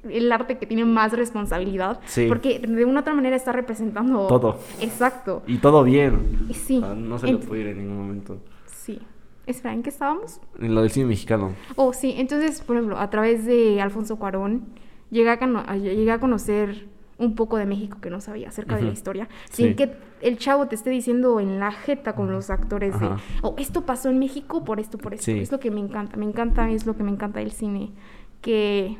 [0.08, 2.00] el arte que tiene más responsabilidad.
[2.06, 2.26] Sí.
[2.28, 4.26] Porque de una u otra manera está representando.
[4.26, 4.58] Todo.
[4.80, 5.42] Exacto.
[5.46, 6.48] Y todo bien.
[6.52, 6.78] Sí.
[6.78, 8.38] O sea, no se le Ent- puede ir en ningún momento.
[8.66, 9.00] Sí.
[9.46, 10.40] Espera, ¿en qué estábamos?
[10.60, 11.52] En lo del cine mexicano.
[11.76, 12.14] Oh, sí.
[12.16, 14.64] Entonces, por ejemplo, a través de Alfonso Cuarón,
[15.10, 16.88] llegué a- llegué a conocer
[17.22, 19.28] un poco de México que no sabía acerca de la historia.
[19.50, 19.64] Sí.
[19.64, 23.16] Sin que el chavo te esté diciendo en la jeta con los actores de, Ajá.
[23.42, 25.26] oh, esto pasó en México por esto, por esto.
[25.26, 25.38] Sí.
[25.38, 26.16] Es lo que me encanta.
[26.16, 27.92] Me encanta, es lo que me encanta del cine.
[28.40, 28.98] Que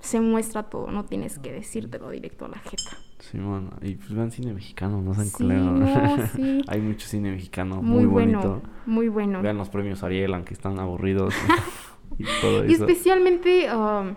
[0.00, 2.96] se muestra todo, no tienes que decírtelo directo a la jeta.
[3.18, 5.72] Sí, bueno, y pues vean cine mexicano, no sean Sí, culeros.
[5.72, 6.62] no, sí.
[6.68, 8.62] Hay mucho cine mexicano Muy, muy, bueno, bonito.
[8.86, 9.42] muy bueno.
[9.42, 11.34] Vean los premios Ariel, aunque están aburridos.
[12.18, 12.84] y todo Y eso.
[12.86, 14.14] especialmente, um,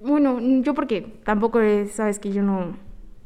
[0.00, 2.76] bueno, yo porque tampoco es, sabes que yo no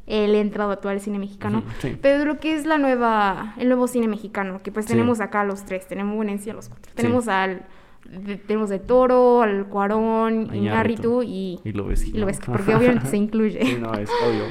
[0.05, 1.97] he entrado a todo el cine mexicano, sí.
[2.01, 4.91] pero lo que es la nueva, el nuevo cine mexicano, que pues Sí.
[4.93, 7.63] tenemos acá a los tres, tenemos bueno en sí a los cuatro, tenemos al,
[8.09, 12.05] de- tenemos el Toro, al Cuarón, Iñárritu y, Y lo ves.
[12.05, 13.59] y lo ves, porque obviamente se incluye.
[13.65, 14.43] Sí, no, es obvio.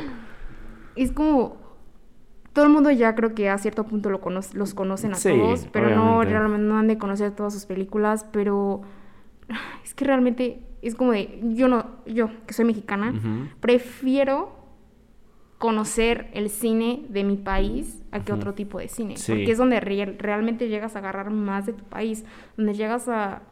[0.96, 1.56] Es como
[2.54, 5.28] todo el mundo ya creo que a cierto punto lo conoce, los conocen a Sí,
[5.30, 8.82] todos, pero no realmente no han de conocer todas sus películas, pero
[9.84, 13.12] es que realmente es como de yo no yo que soy mexicana,
[13.60, 14.60] prefiero
[15.58, 19.32] conocer el cine de mi país a que otro tipo de cine, Sí.
[19.32, 22.24] porque es donde re- realmente llegas a agarrar más de tu país,
[22.56, 23.42] donde llegas a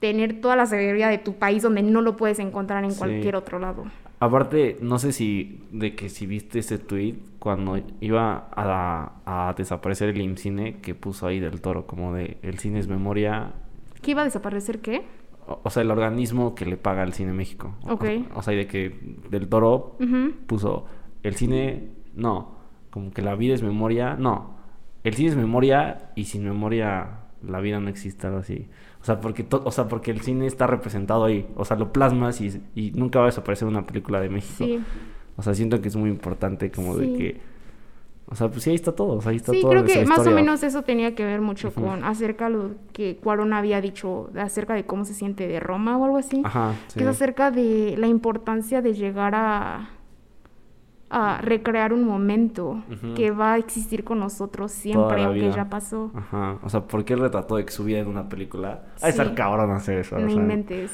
[0.00, 2.98] tener toda la sabiduría de tu país donde no lo puedes encontrar en Sí.
[2.98, 3.84] cualquier otro lado.
[4.18, 9.12] Aparte, no sé si de que si viste ese tweet cuando iba a,
[9.48, 13.52] a desaparecer el IMCINE que puso ahí del toro, como de el cine es memoria,
[14.02, 15.04] ¿Qué iba a desaparecer qué?
[15.46, 17.74] O, o sea, el organismo que le paga al cine México.
[17.84, 18.04] O- Ok.
[18.34, 18.98] O, sea, y de que
[19.30, 19.96] del toro
[20.46, 20.86] puso
[21.22, 22.56] el cine, no,
[22.90, 24.56] como que la vida es memoria, no,
[25.04, 28.68] el cine es memoria y sin memoria la vida no existe, algo así.
[29.00, 31.92] O sea, porque to- o sea, porque el cine está representado ahí, o sea, lo
[31.92, 34.64] plasmas y, y nunca va a desaparecer una película de México.
[34.64, 34.78] Sí.
[35.36, 37.00] O sea, siento que es muy importante como Sí.
[37.06, 37.40] de que
[38.32, 40.04] o sea, pues sí ahí está todo, o sea, ahí está Sí, toda creo que
[40.06, 43.80] más o menos eso tenía que ver mucho con acerca de lo que Cuarón había
[43.80, 46.40] dicho acerca de cómo se siente de Roma o algo así.
[46.44, 49.90] Ajá, Que es acerca de la importancia de llegar a,
[51.10, 52.84] a recrear un momento
[53.16, 56.12] que va a existir con nosotros siempre, aunque ya pasó.
[56.14, 58.84] Ajá, o sea, ¿por qué retrató de que su vida en una película?
[58.96, 59.08] Sí.
[59.08, 60.92] estar cabrón hacer eso, o No sea, inventes.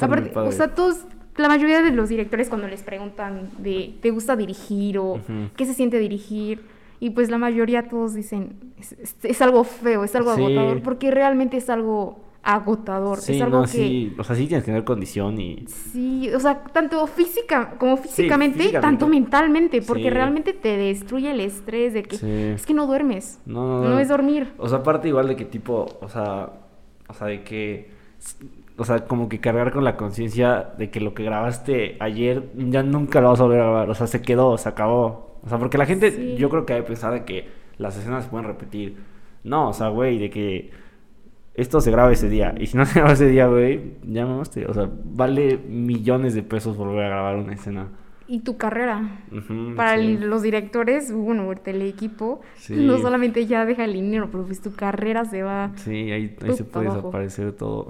[0.00, 1.04] Aparte, o sea, todos,
[1.36, 5.20] la mayoría de los directores cuando les preguntan de ¿te gusta dirigir o
[5.56, 6.75] qué se siente dirigir?
[7.00, 10.42] Y pues la mayoría todos dicen es, es- es algo feo, es algo Sí.
[10.42, 14.46] agotador, porque realmente es algo agotador, Sí, es algo no, que sí, o sea, sí
[14.46, 18.80] tienes que tener condición y Sí, o sea, tanto física como físicamente, físicamente.
[18.86, 20.10] tanto mentalmente, porque Sí.
[20.10, 23.40] realmente te destruye el estrés de que es que no duermes.
[23.46, 24.52] No, No, no, es dormir.
[24.58, 26.50] O sea, aparte igual de que tipo, o sea,
[27.08, 27.90] o sea, de que,
[28.78, 32.84] o sea, como que cargar con la conciencia de que lo que grabaste ayer ya
[32.84, 35.25] nunca lo vas a volver a grabar, o sea, se quedó, se acabó.
[35.46, 36.36] O sea, porque la gente, Sí.
[36.36, 38.96] yo creo que pensar de que las escenas se pueden repetir.
[39.44, 40.70] No, o sea, güey, de que
[41.54, 42.54] esto se graba ese día.
[42.58, 44.66] Y si no se graba ese día, güey, ya mamaste.
[44.66, 47.88] O sea, vale millones de pesos volver a grabar una escena.
[48.28, 49.20] Y tu carrera.
[49.76, 50.00] Para sí.
[50.04, 52.74] el- los directores, bueno, el equipo, Sí.
[52.74, 55.70] no solamente ya deja el dinero, pero pues tu carrera se va.
[55.76, 57.02] Sí, ahí, ahí se puede abajo.
[57.02, 57.86] desaparecer todo.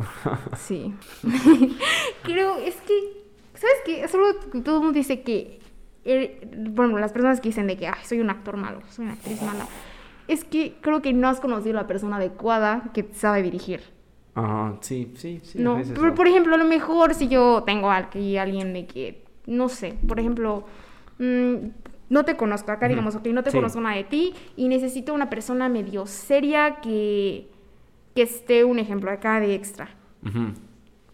[0.58, 0.92] Sí.
[2.22, 2.94] Creo, es que,
[3.54, 4.04] ¿sabes qué?
[4.52, 5.55] Que todo el mundo dice que,
[6.70, 9.42] bueno, las personas que dicen de que, ay, soy un actor malo, soy una actriz
[9.42, 9.66] mala,
[10.28, 13.80] es que creo que no has conocido a la persona adecuada que sabe dirigir.
[14.34, 15.58] Ajá, sí, sí, sí.
[15.58, 19.24] no, es por, por ejemplo, a lo mejor si yo tengo aquí alguien de que,
[19.46, 20.64] no sé, por ejemplo,
[21.18, 21.54] mm,
[22.10, 23.56] no te conozco, acá digamos, ok, no te Sí.
[23.56, 27.48] conozco nada de ti y necesito una persona medio seria que,
[28.14, 29.88] que esté, un ejemplo, acá de extra.
[30.24, 30.52] Ujú.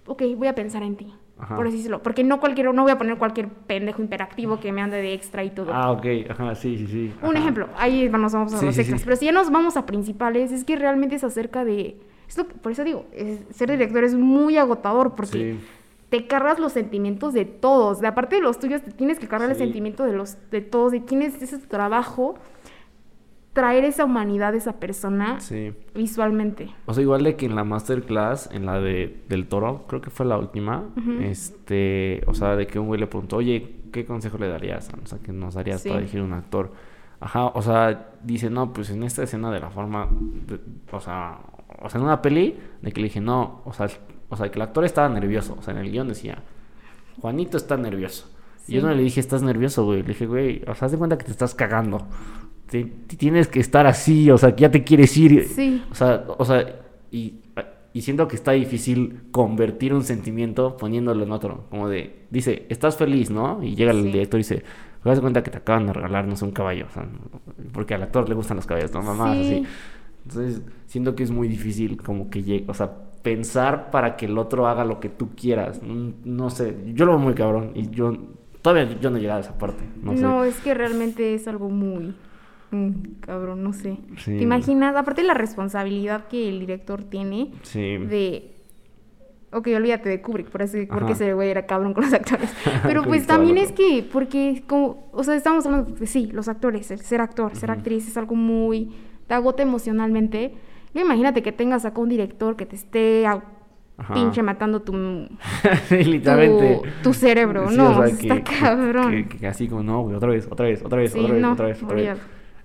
[0.06, 1.14] Ok, voy a pensar en ti.
[1.42, 1.56] Ajá.
[1.56, 2.00] Por decirlo.
[2.04, 5.42] Porque no cualquier, no voy a poner cualquier pendejo imperactivo que me ande de extra
[5.42, 5.74] y todo.
[5.74, 7.12] Ah, ok, ajá, sí, sí, sí.
[7.20, 9.00] Un ejemplo, ahí nos vamos a Sí, los extras.
[9.00, 9.04] sí.
[9.04, 11.96] Pero si ya nos vamos a principales, es que realmente es acerca de.
[12.28, 15.56] es lo que- por eso digo, es- ser director es muy agotador porque
[16.10, 18.00] te cargas los sentimientos de todos.
[18.00, 20.94] De aparte de los tuyos, te tienes que cargar el sentimiento de los de todos.
[20.94, 22.36] Y tienes ese trabajo,
[23.52, 25.72] traer esa humanidad de esa persona Sí.
[25.94, 26.70] visualmente.
[26.86, 30.10] O sea, igual de que en la masterclass, en la de del toro, creo que
[30.10, 30.84] fue la última,
[31.20, 34.90] este, o sea, de que un güey le preguntó, oye, ¿qué consejo le darías?
[35.02, 35.88] O sea, ¿qué nos darías Sí.
[35.88, 36.72] para dirigir un actor?
[37.20, 40.58] Ajá, o sea, dice, no, pues en esta escena de la forma, de-
[40.90, 41.38] o sea,
[41.80, 43.86] o sea, en una peli, de que le dije, no, o sea,
[44.28, 46.38] o sea, que el actor estaba nervioso, o sea, en el guion decía,
[47.20, 48.28] Juanito está nervioso.
[48.66, 50.02] Y yo no le dije, estás nervioso, güey.
[50.02, 52.06] Le dije, güey, o sea, haz de cuenta que te estás cagando.
[52.72, 55.44] Te- te tienes que estar así, o sea, que ya te quieres ir.
[55.46, 55.82] Sí.
[55.90, 57.34] O sea, o sea, y,
[57.92, 61.66] y siento que está difícil convertir un sentimiento poniéndolo en otro.
[61.68, 63.62] Como de, dice, estás feliz, ¿no?
[63.62, 64.06] Y llega el Sí.
[64.12, 64.62] director y dice,
[65.04, 66.86] haz de cuenta que te acaban de regalar, no sé, un caballo.
[66.88, 67.06] O sea,
[67.72, 69.02] porque al actor le gustan los caballos, ¿no?
[69.02, 69.40] Mamá, Sí.
[69.42, 69.62] así.
[70.26, 72.90] Entonces, siento que es muy difícil como que llegue, o sea,
[73.22, 75.80] pensar para que el otro haga lo que tú quieras.
[75.82, 78.16] Mm, No sé, yo lo veo muy cabrón y yo
[78.62, 79.84] todavía yo no he llegado a esa parte.
[80.02, 80.48] No, No, sé.
[80.48, 82.14] es que realmente es algo muy
[83.20, 83.98] cabrón, no sé.
[84.18, 84.36] Sí.
[84.36, 84.96] ¿Te imaginas?
[84.96, 87.96] Aparte de la responsabilidad que el director tiene Sí.
[87.98, 88.48] de
[89.54, 92.50] ok, olvídate de Kubrick, por eso, porque ese güey era cabrón con los actores.
[92.84, 96.90] Pero pues también es que, porque como, o sea, estamos hablando de, sí, los actores,
[96.90, 98.90] el ser actor, ser actriz es algo muy,
[99.26, 100.54] te agota emocionalmente.
[100.94, 103.42] Imagínate que tengas acá un director que te esté a-
[104.14, 104.92] pinche matando tu,
[105.88, 106.80] Sí, literalmente.
[107.02, 109.10] tu, tu cerebro, Sí, no, o sea, está que- cabrón.
[109.28, 111.42] Que, que así como, no, güey, otra vez, otra vez, otra vez, Sí, otra vez,
[111.42, 112.18] no, otra vez, otra vez.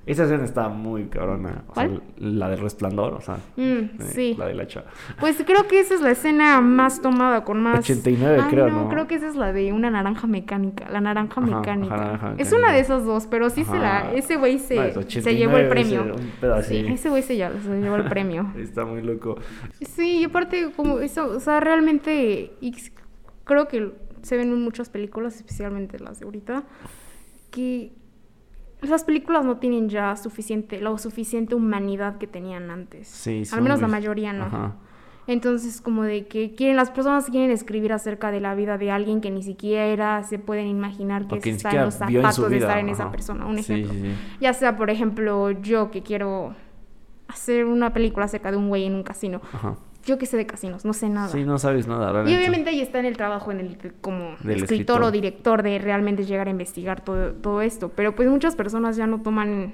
[0.07, 1.63] Esa escena está muy cabrona.
[1.67, 3.35] O sea, la del resplandor, o sea.
[3.57, 4.35] Mm, eh, sí.
[4.39, 4.85] La del hacha.
[5.19, 7.79] Pues creo que esa es la escena más tomada con más.
[7.79, 8.89] 89 Ah, creo, no, ¿no?
[8.89, 10.89] creo que esa es la de una naranja mecánica.
[10.89, 11.93] La naranja Ajá, mecánica.
[11.93, 12.57] ajá, naranja Es mecánica.
[12.57, 14.11] una de esas dos, pero sí se la.
[14.13, 16.15] Ese güey se, No, se 89, llevó el ese premio.
[16.15, 16.81] un así.
[16.85, 18.51] Sí, ese güey se, se llevó el premio.
[18.57, 19.37] Está muy loco.
[19.81, 22.51] Sí, y aparte, como eso, o sea, realmente.
[23.43, 23.91] creo que
[24.21, 26.63] se ven en muchas películas, especialmente las de ahorita,
[27.51, 27.91] que
[28.81, 33.07] las películas no tienen ya suficiente, la suficiente humanidad que tenían antes.
[33.07, 34.45] Sí, Al menos la mayoría no.
[34.45, 34.75] Ajá.
[35.27, 39.19] Entonces, como de que quieren, las personas quieren escribir acerca de la vida de alguien
[39.19, 42.87] que ni siquiera se pueden imaginar que, está en los en zapatos de estar en
[42.89, 43.45] esa persona.
[43.45, 43.93] Un Sí, ejemplo.
[43.93, 44.15] sí, sí.
[44.39, 46.55] Ya sea, por ejemplo, yo que quiero
[47.27, 49.41] hacer una película acerca de un güey en un casino.
[49.51, 49.75] Ajá.
[50.07, 51.27] Yo que sé de casinos, no sé nada.
[51.27, 54.63] Sí, no sabes nada, y obviamente ahí está en el trabajo en el como Del
[54.63, 55.03] escritor, escritor.
[55.03, 57.91] o director de realmente llegar a investigar todo, todo esto.
[57.93, 59.73] Pero pues muchas personas ya no toman,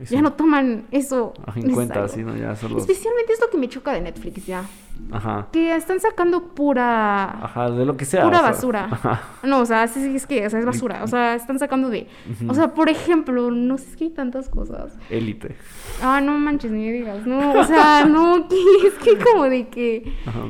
[0.00, 0.14] Eso.
[0.14, 1.34] ya no toman eso.
[1.44, 2.36] Ajá, en cuenta, sí, ¿no?
[2.36, 2.78] Ya solo...
[2.78, 4.64] Especialmente es lo que me choca de Netflix ya.
[5.10, 5.48] Ajá.
[5.52, 8.24] Que están sacando pura Ajá, de lo que sea.
[8.24, 8.84] pura o sea, basura.
[8.90, 9.22] Ajá.
[9.42, 11.02] No, o sea, sí, es que, o sea, es basura.
[11.02, 12.08] O sea, están sacando de.
[12.48, 14.96] O sea, por ejemplo, no sé, es que hay tantas cosas.
[15.10, 15.56] Élite.
[16.02, 17.26] Ah, no manches, ni me digas.
[17.26, 20.46] No, o sea, no, que es que como de que Ajá.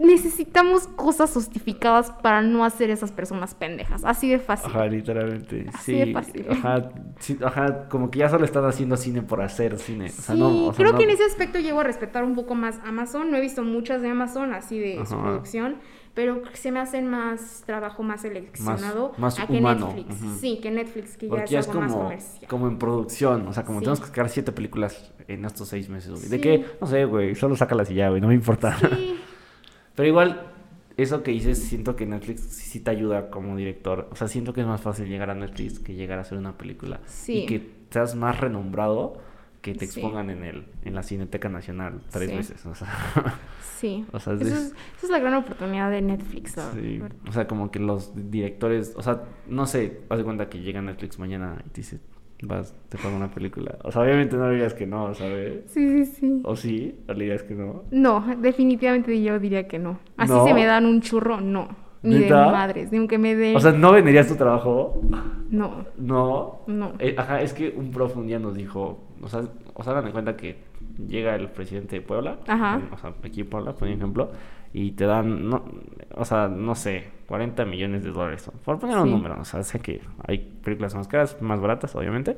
[0.00, 4.02] Necesitamos cosas justificadas para no hacer esas personas pendejas.
[4.04, 4.70] Así de fácil.
[4.70, 5.66] Ajá, literalmente.
[5.72, 6.46] Así sí, de fácil.
[6.50, 10.06] Ajá, sí, ajá, como que ya solo están haciendo cine por hacer cine.
[10.06, 12.24] O sea, sí, no, o sea, creo no- que en ese aspecto llego a respetar
[12.24, 13.30] un poco más Amazon.
[13.30, 15.76] No he visto muchas de Amazon, así de su producción,
[16.14, 20.40] pero se me hacen más trabajo más seleccionado más a que humano, Netflix.
[20.40, 22.48] Sí, que Netflix, que ya Porque es ya es algo más comercial.
[22.48, 23.84] como en producción, o sea, como Sí.
[23.84, 26.28] tenemos que sacar siete películas en estos seis meses, güey.
[26.28, 28.76] De que, no sé, güey, solo sácalas y ya, güey, no me importa.
[28.78, 29.16] Sí,
[30.00, 30.46] Pero igual,
[30.96, 34.08] eso que dices, siento que Netflix sí, sí te ayuda como director.
[34.10, 36.56] O sea, siento que es más fácil llegar a Netflix que llegar a hacer una
[36.56, 37.00] película.
[37.04, 37.40] Sí.
[37.42, 39.18] Y que seas más renombrado
[39.60, 40.00] que te Sí.
[40.00, 42.36] expongan en el en la Cineteca Nacional tres Sí.
[42.36, 42.64] veces.
[42.64, 42.88] O sea,
[43.76, 44.06] sí.
[44.12, 46.56] O sea, es Eso de- es, esa es la gran oportunidad de Netflix.
[46.56, 47.02] la sí.
[47.28, 50.80] o sea, como que los directores, o sea, no sé, haz de cuenta que llega
[50.80, 52.00] Netflix mañana y te dice,
[52.46, 53.76] vas, te pago una película.
[53.84, 55.64] O sea, obviamente no le digas que no, ¿sabes?
[55.66, 56.40] Sí, sí, sí.
[56.44, 57.84] O sí, o le digas que no.
[57.90, 59.98] No, definitivamente yo diría que no.
[60.16, 60.46] Así ¿No?
[60.46, 61.68] si me dan un churro, no.
[62.02, 63.54] Ni de madres, ni aunque me den.
[63.56, 65.02] O sea, ¿no venderías tu trabajo?
[65.50, 66.60] no, No.
[66.66, 66.92] no.
[66.98, 69.42] Eh, ajá, es que un profe un día nos dijo, o sea,
[69.74, 70.56] o sea, de cuenta que
[71.06, 72.80] llega el presidente de Puebla, Ajá.
[72.90, 74.30] o sea, aquí en Puebla, por ejemplo,
[74.72, 75.62] y te dan, no,
[76.14, 79.10] o sea, no sé, 40 millones de dólares, por poner un Sí.
[79.10, 82.34] número, o sea, sé que hay películas más caras, más baratas, obviamente,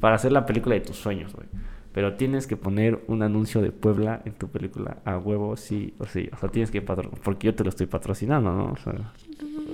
[0.00, 1.46] para hacer la película de tus sueños, güey.
[1.92, 6.06] Pero tienes que poner un anuncio de Puebla en tu película a huevo, sí o
[6.06, 6.30] sí.
[6.32, 8.72] O sea, tienes que patro porque yo te lo estoy patrocinando, ¿no?
[8.72, 8.94] O sea,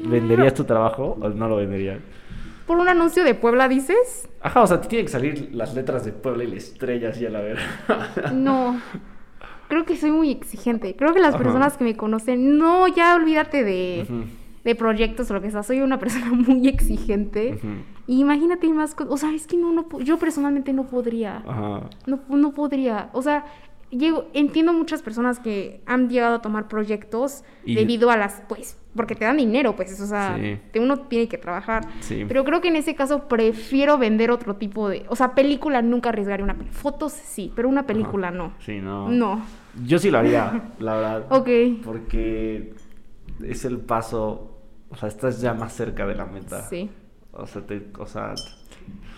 [0.04, 2.00] ¿venderías tu trabajo o no lo venderías?
[2.66, 4.28] ¿Por un anuncio de Puebla dices?
[4.42, 7.30] Ajá, o sea, tienen que salir las letras de Puebla y la estrella así a
[7.30, 7.60] la vera.
[8.32, 8.80] No.
[9.68, 10.96] Creo que soy muy exigente.
[10.96, 11.44] Creo que las Ajá.
[11.44, 14.24] personas que me conocen, no, ya olvídate de, Ujú,
[14.64, 15.62] de proyectos o lo que sea.
[15.62, 17.58] Soy una persona muy exigente.
[18.06, 19.12] Y imagínate más cosas.
[19.12, 21.38] O sea, es que no, no, yo personalmente no podría.
[21.46, 21.88] Ajá.
[22.06, 23.10] No, no podría.
[23.12, 23.44] O sea,
[23.90, 28.76] llego, entiendo muchas personas que han llegado a tomar proyectos Y- debido a las, pues,
[28.94, 30.58] porque te dan dinero, pues, o sea, Sí.
[30.72, 31.86] te- uno tiene que trabajar.
[32.00, 32.24] Sí.
[32.26, 36.08] Pero creo que en ese caso prefiero vender otro tipo de, o sea, película nunca
[36.10, 36.78] arriesgaría una película.
[36.80, 38.52] Fotos sí, pero una película no.
[38.60, 39.08] Sí, no.
[39.08, 39.44] No.
[39.86, 41.26] Yo sí lo haría, la verdad.
[41.30, 41.48] Ok.
[41.84, 42.74] Porque
[43.44, 44.49] es el paso,
[44.90, 46.68] o sea, estás ya más cerca de la meta.
[46.68, 46.90] Sí.
[47.32, 48.34] O sea, te, o sea,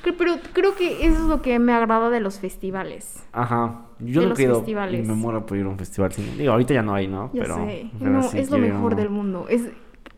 [0.04, 3.24] Pero creo que eso es lo que me agrada de los festivales.
[3.32, 3.86] ajá.
[4.00, 5.04] Yo De no los quiero festivales.
[5.04, 6.32] y me muero por ir a un festival cine.
[6.36, 7.30] Digo, ahorita ya no hay, ¿no?
[7.32, 7.90] Ya pero, sé.
[8.00, 9.46] pero No, sí es lo mejor del mundo.
[9.48, 9.62] Es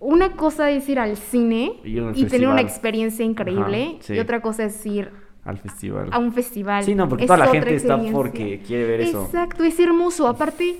[0.00, 4.14] una cosa es ir al cine Y tener una experiencia increíble Ajá, sí.
[4.14, 5.10] y otra cosa es ir
[5.44, 6.08] al festival.
[6.12, 6.82] a un festival.
[6.84, 9.26] Sí, no, porque Es toda la gente está porque quiere ver eso.
[9.26, 10.26] Exacto, es hermoso.
[10.28, 10.78] Aparte,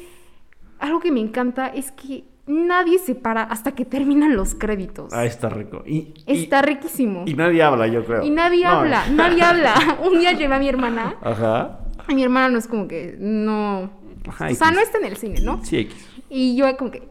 [0.79, 5.13] algo que me encanta es que nadie se para hasta que terminan los créditos.
[5.13, 5.83] Ah, está rico.
[5.87, 7.25] Y, y- Está riquísimo.
[7.27, 8.23] y nadie habla, yo creo.
[8.23, 8.71] Y nadie No.
[8.71, 9.75] habla, nadie habla.
[10.05, 11.81] Un día llevé a mi hermana Ajá.
[12.09, 13.91] y mi hermana no es como que no.
[14.29, 15.63] Ajá, o sea, no está en el cine, ¿no?
[15.65, 16.09] Sí, X.
[16.31, 17.09] Y yo como que.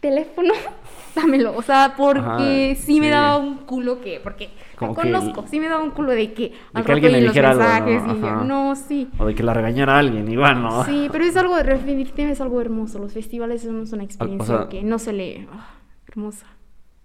[0.00, 0.52] teléfono,
[1.14, 1.54] dámelo.
[1.56, 3.10] O sea, porque Ajá, sí me sí.
[3.12, 4.50] daba un culo que, porque
[4.82, 7.18] Como que conozco, el- sí me daba un culo de que al que alguien le
[7.18, 7.90] y los dijera algo, ¿no?
[8.06, 9.10] mensajes y no, sí.
[9.18, 10.84] O de que la regañara alguien, igual, ¿no?
[10.84, 12.98] Sí, pero es algo, definitivamente es algo hermoso.
[12.98, 15.48] Los festivales son una experiencia sea- que no se le...
[15.52, 15.70] ah,
[16.08, 16.46] hermosa.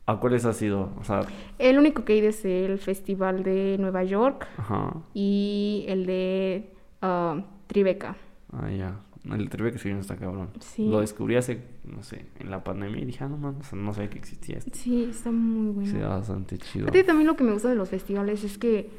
[0.06, 0.92] ¿A cuáles ha sido?
[1.00, 1.22] O sea,
[1.60, 4.94] El único que he ido es el festival de Nueva York ajá.
[5.14, 6.72] y el de
[7.02, 8.16] ah, Tribeca.
[8.54, 8.96] Ah, ya.
[9.36, 10.50] El Tribeca sí no está cabrón.
[10.60, 10.88] Sí.
[10.90, 14.10] Lo descubrí hace, no sé, en la pandemia y dije, ah, no mames, no sabía
[14.10, 14.72] que existía esto.
[14.74, 15.92] Sí, está muy bueno.
[15.92, 16.86] Sí, bastante chido.
[16.86, 18.90] Aparte, también lo que me gusta de los festivales es que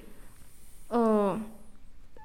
[0.90, 1.36] ah,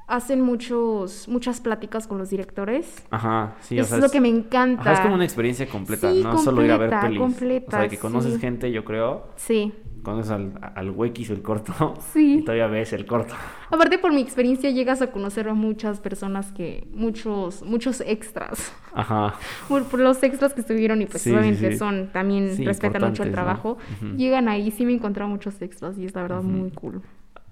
[0.08, 3.04] hacen muchos, muchas pláticas con los directores.
[3.10, 3.98] Ajá, sí, Eso o sea.
[4.00, 4.82] es lo que me encanta.
[4.82, 7.20] Ajá, es como una experiencia completa, Sí, no es solo ir a ver completa, pelis.
[7.20, 8.40] completa, o sea, que conoces sí.
[8.40, 9.74] gente, yo creo, Sí,
[10.04, 12.40] conoces al, al güey que hizo el corto Sí.
[12.40, 13.34] y todavía ves el corto.
[13.72, 18.72] Aparte por mi experiencia llegas a conocer a muchas personas que, muchos, muchos extras.
[18.94, 19.34] Ajá.
[19.68, 21.78] Por, por los extras que estuvieron y pues Sí, obviamente sí.
[21.78, 23.78] son, también respetan mucho el trabajo.
[24.18, 27.02] Llegan ahí, sí me he encontrado muchos extras y es la verdad muy cool.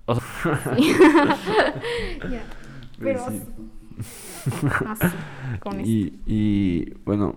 [0.06, 0.94] O sea, Sí.
[2.32, 2.44] Ya,
[3.00, 3.42] Pero Sí.
[4.88, 5.08] así,
[5.60, 5.88] con esto.
[5.90, 7.36] y, y bueno,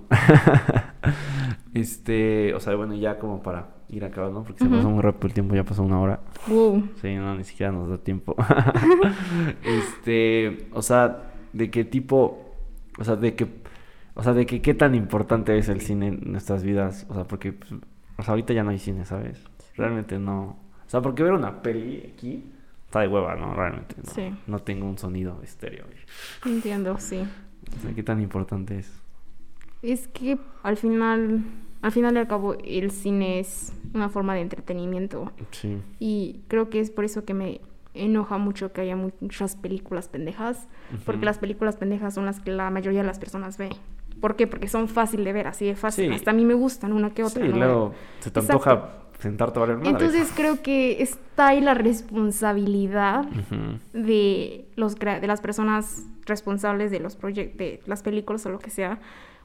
[1.74, 4.76] este, o sea, bueno, ya como para ir acabando, porque se Ujú.
[4.76, 6.20] pasó muy rápido el tiempo, ya pasó una hora.
[6.48, 6.88] Wow.
[7.00, 8.34] Sí, no, ni siquiera nos da tiempo.
[9.64, 12.54] este, o sea, de qué tipo,
[12.98, 13.46] o sea, de qué,
[14.14, 17.24] o sea, de que qué tan importante es el cine en nuestras vidas, o sea,
[17.24, 19.42] porque, pues, o sea, ahorita ya no hay cine, ¿sabes?
[19.76, 20.42] Realmente no.
[20.86, 22.44] O sea, porque ver una peli aquí
[22.84, 23.54] está de hueva, ¿no?
[23.54, 23.96] Realmente.
[24.04, 24.34] No, Sí.
[24.46, 25.84] no tengo un sonido estéreo.
[26.44, 27.24] Entiendo, sí.
[27.78, 28.92] O sea, qué tan importante es.
[29.82, 31.42] Es que al final,
[31.84, 35.30] al final y al cabo, el cine es una forma de entretenimiento.
[35.50, 35.82] Sí.
[35.98, 37.60] Y creo que es por eso que me
[37.92, 40.66] enoja mucho que haya muchas películas pendejas.
[41.04, 43.68] Porque las películas pendejas son las que la mayoría de las personas ve.
[44.18, 44.46] ¿Por qué?
[44.46, 46.08] Porque son fácil de ver, así de fácil.
[46.08, 46.14] Sí.
[46.14, 47.44] Hasta a mí me gustan una que otra.
[47.44, 47.58] Sí, ¿no?
[47.58, 48.70] luego se te Exacto.
[48.70, 49.90] antoja sentarte a valer madre.
[49.90, 53.26] Entonces creo que está ahí la responsabilidad
[53.92, 58.70] de los de las personas responsables de los proyectos, de las películas o lo que
[58.70, 59.00] sea,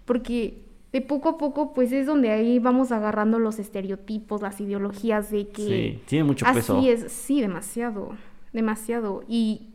[0.05, 5.29] porque de poco a poco pues es donde ahí vamos agarrando los estereotipos, las ideologías
[5.31, 5.61] de que
[5.97, 6.79] Sí, tiene mucho así peso.
[6.81, 8.15] es, sí, demasiado,
[8.53, 9.67] demasiado y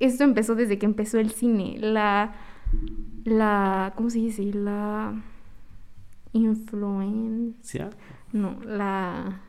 [0.00, 2.34] esto empezó desde que empezó el cine, la
[3.24, 4.42] la ¿cómo se dice?
[4.52, 5.14] La
[6.32, 7.90] influencia
[8.32, 9.42] no, la...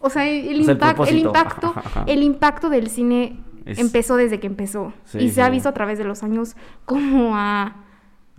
[0.00, 1.28] O sea, el, O sea, el impact- el propósito.
[1.28, 1.74] impacto,
[2.06, 4.92] el impacto del cine Es- empezó desde que empezó.
[5.04, 7.76] Sí, y se ha visto a través de los años cómo ha,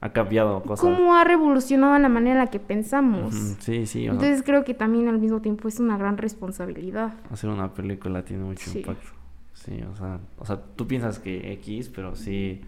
[0.01, 0.81] Ha cambiado cosas.
[0.85, 3.33] cómo ha revolucionado la manera en la que pensamos.
[3.59, 4.05] Sí, sí.
[4.05, 7.13] Entonces creo que también al mismo tiempo es una gran responsabilidad.
[7.31, 8.79] hacer una película tiene mucho Sí.
[8.79, 9.07] impacto.
[9.53, 12.61] Sí, o sea, o sea, tú piensas que X, pero sí.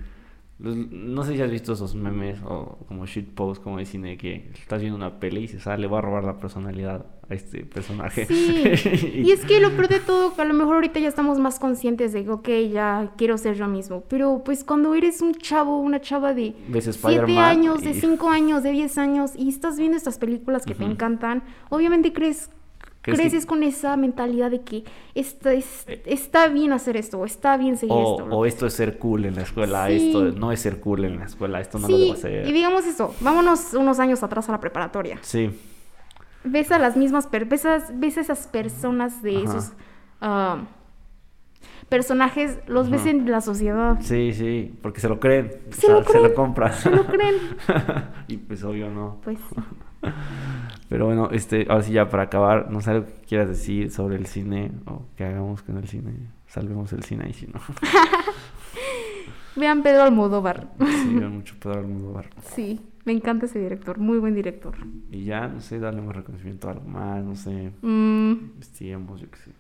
[0.60, 4.82] No sé si has visto esos memes o como shitposts como de cine que estás
[4.82, 8.26] viendo una peli y dices, ah, le voy a robar la personalidad a este personaje.
[8.26, 8.64] Sí,
[9.24, 11.60] y es que lo peor de todo, que a lo mejor ahorita ya estamos más
[11.60, 15.80] conscientes de que, ok, ya quiero ser yo mismo, pero pues cuando eres un chavo,
[15.80, 19.50] una chava de Ves 7 Spider-Man años, de y- 5 años, de 10 años, y
[19.50, 22.57] estás viendo estas películas que te encantan, obviamente crees, ¿Crees que-
[23.16, 24.84] creces con esa mentalidad de que
[25.16, 26.02] está, es- Eh.
[26.06, 28.36] está bien hacer esto, o está bien seguir O, esto.
[28.36, 30.08] o esto es ser cool en la escuela, Sí.
[30.08, 32.48] esto no es ser cool en la escuela, esto no lo sí, debo hacer.
[32.48, 35.18] y digamos eso, vámonos unos años atrás a la preparatoria.
[35.22, 35.50] Sí,
[36.44, 39.44] ves a las mismas ves, a, ves a esas personas de Ajá.
[39.44, 39.72] esos
[40.22, 40.58] ah,
[41.90, 43.10] personajes los ves Ajá.
[43.12, 46.24] en la sociedad sí, sí, porque se lo creen, o Se sea, lo se creen,
[46.24, 46.74] lo compran.
[46.74, 47.36] se lo creen
[48.28, 49.20] y pues obvio no.
[49.24, 49.56] pues sí.
[50.90, 54.16] Pero bueno, este, ahora sí ya para acabar, no sé algo que quieras decir sobre
[54.16, 56.14] el cine o que hagamos con el cine.
[56.48, 57.60] Salvemos el cine ahí si no.
[59.56, 62.30] vean Pedro Almodóvar Sí, veo mucho Pedro Almodóvar.
[62.54, 64.76] sí me encanta ese director muy buen director
[65.12, 69.30] Y ya, no sé, darle más reconocimiento a algo más, no sé, Mm, investiguemos, yo
[69.32, 69.52] qué sé.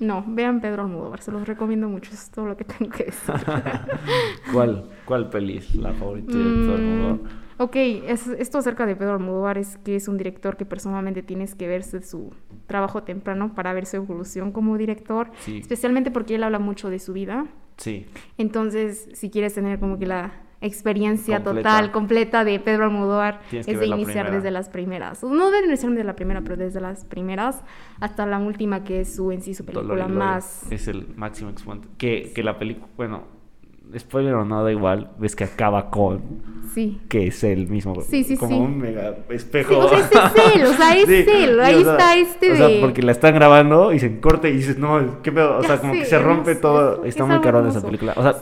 [0.00, 3.04] no vean Pedro Almodóvar se los recomiendo mucho eso es todo lo que tengo que
[3.04, 3.34] decir
[4.52, 7.30] ¿Cuál, cuál peli es la favorita de Pedro Almodóvar?
[7.58, 11.54] Ok, es- esto acerca de Pedro Almodóvar es que es un director que personalmente tienes
[11.54, 12.32] que verse su
[12.66, 16.98] trabajo temprano para ver su evolución como director, Sí, especialmente porque él habla mucho de
[16.98, 17.46] su vida.
[17.78, 20.32] sí, Entonces, si quieres tener como que la
[20.62, 21.68] experiencia Completa.
[21.70, 25.22] total, completa de Pedro Almodóvar, Tienes es de iniciar desde las primeras.
[25.22, 27.62] No de iniciar desde la primera, pero desde las primeras
[28.00, 30.70] hasta la última que es su en sí su Dolor y película más.
[30.72, 31.88] Es el máximo exponente.
[31.98, 33.24] Que, que la película, bueno,
[33.98, 36.20] spoiler o no, da igual, ves que acaba con
[36.74, 37.00] Sí.
[37.08, 37.94] que es el mismo.
[38.02, 38.60] Sí, sí, como sí.
[38.62, 39.72] un mega espejo.
[39.72, 42.68] Sí, o sea, ese es él, o sea, es él, ahí está este O sea,
[42.68, 45.58] de- porque la están grabando y se corta y dices, no, qué pedo.
[45.58, 47.04] O Ya sea, como sé, que se rompe todo.
[47.04, 48.12] es- Está es muy caro esa película.
[48.16, 48.34] O sea,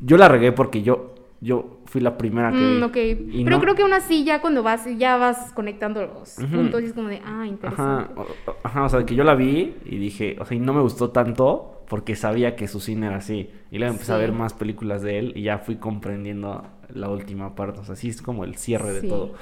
[0.00, 3.30] yo la regué porque yo yo fui la primera que Mm.
[3.32, 6.82] Y Pero no- creo que aún así, ya cuando vas, ya vas conectando los puntos
[6.82, 8.12] y es como de, ah, Ajá, interesante.
[8.16, 8.26] o-
[8.62, 11.10] ajá, o sea, que yo la vi y dije, o sea, y no me gustó
[11.10, 13.50] tanto porque sabía que su cine era así.
[13.70, 17.54] Y luego empecé a ver más películas de él y ya fui comprendiendo la última
[17.54, 17.80] parte.
[17.80, 19.32] O sea, sí es como el cierre de todo.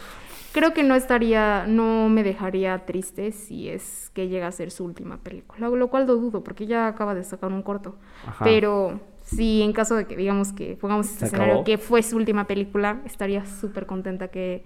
[0.53, 4.85] Creo que no estaría, no me dejaría triste si es que llega a ser su
[4.85, 7.97] última película, lo cual lo dudo porque ya acaba de sacar un corto.
[8.27, 8.45] Ajá.
[8.45, 11.65] Pero sí, en caso de que digamos que pongamos este escenario acabó.
[11.65, 14.65] que fue su última película, estaría súper contenta que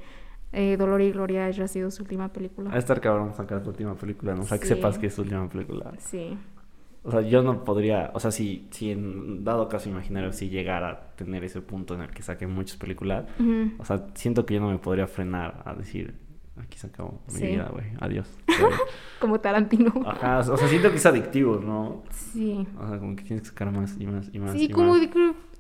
[0.53, 2.77] eh, Dolor y Gloria haya sido su última Va a película.
[2.79, 4.43] estar cabrón sacar tu última película, ¿no?
[4.43, 5.93] O sea, que sepas que es tu última película.
[5.99, 6.37] Sí.
[7.03, 10.91] O sea, yo no podría, o sea, si, si en dado caso imaginario si llegara
[10.91, 13.25] a tener ese punto en el que saque muchas películas,
[13.79, 16.15] o sea, siento que yo no me podría frenar a decir,
[16.63, 17.47] aquí se acabó mi Sí.
[17.49, 18.29] vida, güey, adiós.
[19.21, 19.93] Como Tarantino.
[20.07, 22.03] Ajá, o sea, siento que es adictivo, ¿no?
[22.11, 22.67] Sí.
[22.81, 24.53] O sea, como que tienes que sacar más y más y más.
[24.53, 25.09] Sí, y como, más.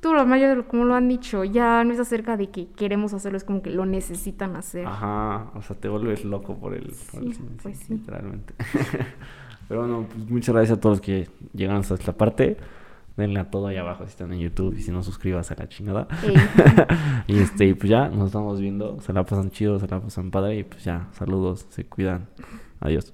[0.01, 2.69] todo la mayoría de lo- como lo han dicho, ya no es acerca de que
[2.69, 4.87] queremos hacerlo, es como que lo necesitan hacer.
[4.87, 7.95] Ajá, o sea, te vuelves loco por el, por el Sí, pues sí, sí.
[7.95, 8.55] literalmente.
[9.69, 12.57] Pero bueno, pues muchas gracias a todos los que llegaron hasta esta parte.
[13.21, 15.69] Denle a todo ahí abajo si están en YouTube y si no suscribas a la
[15.69, 16.09] chingada.
[17.27, 19.01] Y este, y pues ya, nos estamos viendo.
[19.03, 22.29] Se la pasan chido, se la pasan padre y pues ya, saludos, se cuidan.
[22.81, 23.13] Adiós.